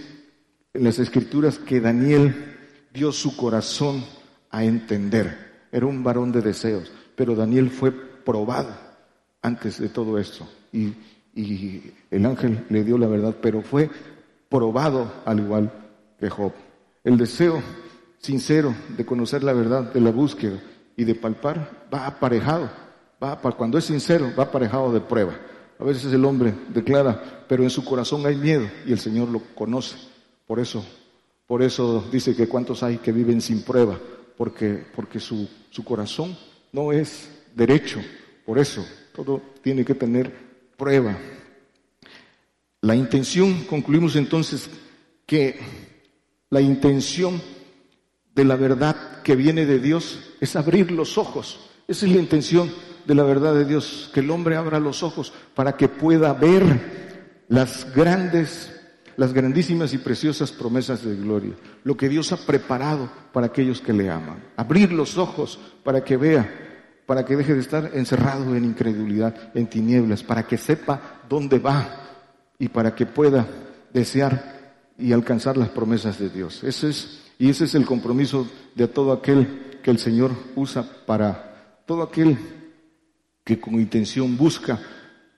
en 0.73 0.83
las 0.83 0.99
escrituras 0.99 1.59
que 1.59 1.81
Daniel 1.81 2.35
dio 2.93 3.13
su 3.13 3.37
corazón 3.37 4.05
a 4.51 4.65
entender. 4.65 5.67
Era 5.71 5.87
un 5.87 6.03
varón 6.03 6.33
de 6.33 6.41
deseos, 6.41 6.91
pero 7.15 7.37
Daniel 7.37 7.71
fue 7.71 7.93
probado 8.25 8.71
antes 9.43 9.79
de 9.79 9.89
todo 9.89 10.19
esto. 10.19 10.49
Y, 10.73 10.93
el 12.13 12.27
ángel 12.27 12.65
le 12.71 12.85
dio 12.85 12.97
la 12.97 13.09
verdad, 13.09 13.35
pero 13.43 13.61
fue 13.61 13.91
probado 14.49 15.13
al 15.25 15.41
igual 15.41 15.73
que 16.21 16.31
Job. 16.31 16.53
El 17.03 17.19
deseo 17.19 17.61
sincero 18.19 18.73
de 18.97 19.05
conocer 19.05 19.43
la 19.43 19.53
verdad, 19.53 19.93
de 19.93 20.01
la 20.01 20.13
búsqueda 20.13 20.61
y 20.97 21.03
de 21.03 21.17
palpar, 21.17 21.87
va 21.93 22.07
aparejado. 22.07 22.71
Va, 23.21 23.37
cuando 23.37 23.79
es 23.79 23.85
sincero, 23.85 24.31
va 24.39 24.45
aparejado 24.45 24.93
de 24.93 25.01
prueba. 25.01 25.35
A 25.81 25.83
veces 25.83 26.13
el 26.13 26.25
hombre 26.25 26.55
declara, 26.69 27.45
pero 27.49 27.65
en 27.65 27.71
su 27.71 27.85
corazón 27.85 28.25
hay 28.27 28.37
miedo 28.37 28.69
y 28.87 28.93
el 28.93 29.01
Señor 29.01 29.29
lo 29.29 29.41
conoce. 29.57 29.97
Por 30.47 30.61
eso, 30.61 30.85
por 31.49 31.63
eso 31.65 32.05
dice 32.13 32.37
que 32.37 32.47
cuántos 32.47 32.85
hay 32.85 32.99
que 32.99 33.11
viven 33.11 33.41
sin 33.41 33.63
prueba, 33.63 33.99
porque, 34.37 34.85
porque 34.95 35.19
su, 35.19 35.49
su 35.71 35.83
corazón 35.83 36.37
no 36.73 36.93
es 36.93 37.29
derecho. 37.55 38.01
Por 38.45 38.59
eso, 38.59 38.87
todo 39.15 39.41
tiene 39.63 39.85
que 39.85 39.95
tener 39.95 40.33
prueba. 40.77 41.17
La 42.81 42.95
intención, 42.95 43.65
concluimos 43.65 44.17
entonces 44.17 44.69
que 45.27 45.59
la 46.51 46.61
intención 46.61 47.41
de 48.35 48.45
la 48.45 48.57
verdad 48.57 49.23
que 49.23 49.37
viene 49.37 49.65
de 49.65 49.79
Dios 49.79 50.35
es 50.41 50.57
abrir 50.57 50.91
los 50.91 51.17
ojos. 51.17 51.71
Esa 51.89 52.07
es 52.07 52.13
la 52.13 52.21
intención 52.21 52.71
de 53.07 53.15
la 53.15 53.23
verdad 53.23 53.55
de 53.55 53.65
Dios, 53.65 54.11
que 54.13 54.21
el 54.21 54.31
hombre 54.31 54.57
abra 54.57 54.81
los 54.81 55.03
ojos 55.03 55.33
para 55.55 55.77
que 55.77 55.89
pueda 55.89 56.33
ver 56.33 57.45
las 57.49 57.95
grandes, 57.95 58.73
las 59.17 59.33
grandísimas 59.33 59.93
y 59.93 59.99
preciosas 59.99 60.53
promesas 60.53 61.05
de 61.05 61.15
gloria, 61.15 61.55
lo 61.85 61.97
que 61.97 62.09
Dios 62.09 62.33
ha 62.33 62.39
preparado 62.39 63.11
para 63.33 63.47
aquellos 63.47 63.81
que 63.81 63.93
le 63.93 64.11
aman. 64.11 64.43
Abrir 64.57 64.93
los 64.93 65.19
ojos 65.19 65.59
para 65.83 66.03
que 66.03 66.17
vea 66.17 66.64
para 67.07 67.25
que 67.25 67.37
deje 67.37 67.55
de 67.55 67.61
estar 67.61 67.91
encerrado 67.95 68.57
en 68.57 68.65
incredulidad, 68.65 69.35
en 69.55 69.67
tinieblas, 69.67 70.23
para 70.23 70.47
que 70.47 70.57
sepa 70.57 71.21
dónde 71.29 71.59
va 71.59 71.87
y 72.59 72.69
para 72.69 72.95
que 72.95 73.07
pueda 73.07 73.47
desear 73.93 74.55
y 74.99 75.13
alcanzar 75.13 75.57
las 75.57 75.69
promesas 75.69 76.19
de 76.19 76.31
Dios. 76.31 76.65
Ese 76.65 76.91
es, 76.91 77.23
y 77.39 77.51
ese 77.51 77.65
es 77.65 77.75
el 77.75 77.85
compromiso 77.85 78.49
de 78.75 78.89
todo 78.89 79.13
aquel 79.13 79.79
que 79.83 79.91
el 79.91 79.99
Señor 79.99 80.33
usa 80.55 80.85
para 81.05 81.83
todo 81.87 82.03
aquel 82.03 82.39
que 83.45 83.61
con 83.61 83.75
intención 83.75 84.37
busca 84.37 84.81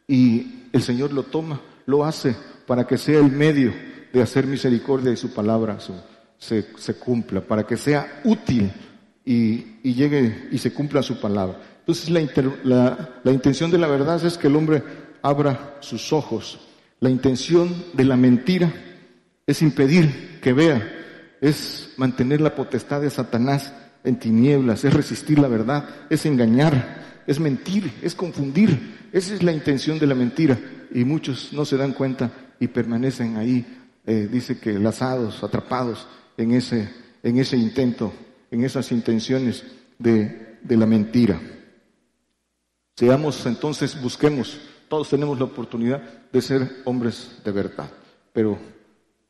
y 0.07 0.69
el 0.73 0.83
Señor 0.83 1.13
lo 1.13 1.25
toma, 1.25 1.61
lo 1.87 2.05
hace 2.05 2.37
para 2.67 2.87
que 2.87 2.99
sea 2.99 3.19
el 3.19 3.33
medio 3.33 3.73
de 4.13 4.23
hacer 4.23 4.47
misericordia 4.47 5.13
y 5.13 5.17
su 5.17 5.35
palabra 5.35 5.79
se, 6.39 6.67
se 6.77 6.95
cumpla, 6.95 7.41
para 7.41 7.67
que 7.67 7.77
sea 7.77 8.21
útil 8.25 8.73
y, 9.27 9.83
llegue 9.83 10.49
y 10.53 10.59
se 10.59 10.73
cumpla 10.73 11.03
su 11.03 11.21
palabra. 11.21 11.61
Entonces 11.81 12.09
la, 12.09 13.21
la 13.23 13.33
intención 13.33 13.71
de 13.71 13.79
la 13.79 13.89
verdad 13.89 14.25
es 14.25 14.39
que 14.39 14.47
el 14.47 14.57
hombre 14.57 14.83
abra 15.21 15.77
sus 15.81 16.13
ojos. 16.13 16.61
La 17.01 17.11
intención 17.11 17.85
de 17.93 18.05
la 18.05 18.17
mentira 18.17 18.73
es 19.47 19.61
impedir 19.61 20.39
que 20.41 20.53
vea, 20.53 20.81
es 21.41 21.93
mantener 21.97 22.41
la 22.41 22.55
potestad 22.55 23.03
de 23.03 23.11
Satanás 23.11 23.73
en 24.05 24.19
tinieblas, 24.19 24.85
es 24.85 24.95
resistir 24.95 25.39
la 25.39 25.49
verdad, 25.49 25.89
es 26.09 26.25
engañar, 26.25 27.23
es 27.27 27.41
mentir, 27.41 27.93
es 28.03 28.15
confundir. 28.15 29.09
Esa 29.13 29.35
es 29.35 29.43
la 29.43 29.53
intención 29.53 29.99
de 29.99 30.07
la 30.07 30.15
mentira 30.15 30.59
y 30.95 31.05
muchos 31.05 31.53
no 31.53 31.65
se 31.65 31.77
dan 31.77 31.93
cuenta 31.93 32.31
y 32.61 32.69
permanecen 32.69 33.37
ahí, 33.37 33.67
eh, 34.07 34.29
dice 34.31 34.59
que 34.59 34.79
lazados, 34.79 35.43
atrapados 35.43 36.07
en 36.37 36.53
ese, 36.53 36.89
en 37.23 37.39
ese 37.39 37.57
intento 37.57 38.13
en 38.51 38.65
esas 38.65 38.93
intenciones 38.93 39.65
de, 39.99 40.59
la 40.69 40.87
mentira. 40.87 41.41
Seamos 42.97 43.45
entonces, 43.47 44.01
busquemos, 44.01 44.59
todos 44.89 45.11
tenemos 45.11 45.39
la 45.39 45.45
oportunidad 45.45 46.03
de 46.33 46.43
ser 46.43 46.83
hombres 46.85 47.39
de 47.45 47.53
verdad, 47.53 47.91
pero 48.33 48.59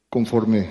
conforme 0.09 0.69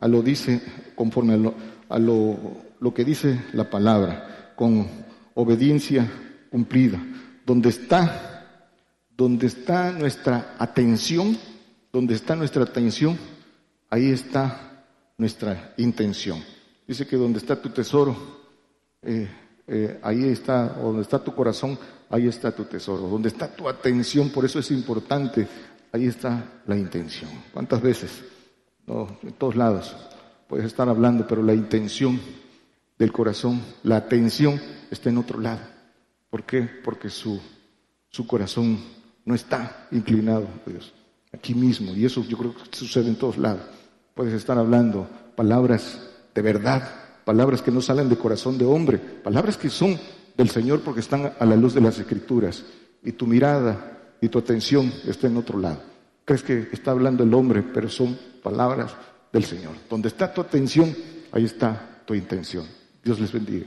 a 0.00 0.08
lo 0.08 0.22
dice, 0.22 0.60
conforme 0.94 1.34
a 1.34 1.36
lo, 1.36 1.54
a 1.88 1.98
lo, 1.98 2.94
que 2.94 3.04
dice 3.04 3.40
la 3.52 3.70
palabra, 3.70 4.52
con 4.56 4.86
obediencia 5.34 6.10
cumplida, 6.50 7.02
donde 7.46 7.70
está, 7.70 8.68
donde 9.16 9.46
está 9.46 9.92
nuestra 9.92 10.54
atención, 10.58 11.36
donde 11.92 12.14
está 12.14 12.36
nuestra 12.36 12.64
atención, 12.64 13.18
ahí 13.88 14.10
está 14.10 14.84
nuestra 15.16 15.72
intención. 15.76 16.42
Dice 16.86 17.06
que 17.06 17.16
donde 17.16 17.38
está 17.38 17.60
tu 17.60 17.70
tesoro, 17.70 18.16
eh, 19.02 19.28
eh, 19.66 20.00
ahí 20.02 20.24
está, 20.24 20.76
o 20.80 20.88
donde 20.88 21.02
está 21.02 21.22
tu 21.22 21.34
corazón, 21.34 21.78
ahí 22.10 22.28
está 22.28 22.52
tu 22.52 22.64
tesoro. 22.64 23.08
Donde 23.08 23.28
está 23.28 23.48
tu 23.48 23.68
atención, 23.68 24.30
por 24.30 24.44
eso 24.44 24.58
es 24.58 24.70
importante, 24.70 25.48
ahí 25.92 26.06
está 26.06 26.62
la 26.66 26.76
intención. 26.76 27.30
¿Cuántas 27.52 27.80
veces? 27.80 28.22
No, 28.86 29.18
en 29.22 29.32
todos 29.32 29.56
lados 29.56 29.96
puedes 30.46 30.66
estar 30.66 30.88
hablando, 30.88 31.26
pero 31.26 31.42
la 31.42 31.54
intención 31.54 32.20
del 32.98 33.12
corazón, 33.12 33.62
la 33.82 33.96
atención 33.96 34.60
está 34.90 35.08
en 35.10 35.18
otro 35.18 35.40
lado. 35.40 35.60
¿Por 36.30 36.44
qué? 36.44 36.62
Porque 36.84 37.08
su, 37.08 37.40
su 38.10 38.26
corazón 38.26 38.78
no 39.24 39.34
está 39.34 39.88
inclinado 39.90 40.46
a 40.46 40.70
Dios, 40.70 40.92
aquí 41.32 41.54
mismo. 41.54 41.92
Y 41.94 42.04
eso 42.04 42.24
yo 42.24 42.36
creo 42.36 42.54
que 42.54 42.76
sucede 42.76 43.08
en 43.08 43.16
todos 43.16 43.38
lados. 43.38 43.62
Puedes 44.14 44.34
estar 44.34 44.58
hablando 44.58 45.08
palabras 45.34 45.98
de 46.34 46.42
verdad, 46.42 46.82
palabras 47.24 47.62
que 47.62 47.70
no 47.70 47.80
salen 47.80 48.08
de 48.08 48.16
corazón 48.16 48.58
de 48.58 48.64
hombre, 48.64 48.98
palabras 48.98 49.56
que 49.56 49.70
son 49.70 49.98
del 50.36 50.50
Señor 50.50 50.80
porque 50.80 51.00
están 51.00 51.32
a 51.38 51.44
la 51.44 51.56
luz 51.56 51.74
de 51.74 51.80
las 51.80 51.98
Escrituras. 51.98 52.64
Y 53.02 53.12
tu 53.12 53.26
mirada 53.26 54.16
y 54.20 54.28
tu 54.28 54.38
atención 54.38 54.92
está 55.06 55.26
en 55.26 55.36
otro 55.36 55.58
lado. 55.58 55.80
Crees 56.24 56.42
que 56.42 56.68
está 56.72 56.90
hablando 56.90 57.22
el 57.22 57.34
hombre, 57.34 57.62
pero 57.62 57.88
son 57.88 58.18
palabras 58.42 58.92
del 59.32 59.44
Señor. 59.44 59.74
Donde 59.88 60.08
está 60.08 60.32
tu 60.32 60.40
atención, 60.40 60.94
ahí 61.32 61.44
está 61.44 62.00
tu 62.06 62.14
intención. 62.14 62.66
Dios 63.02 63.20
les 63.20 63.30
bendiga. 63.30 63.66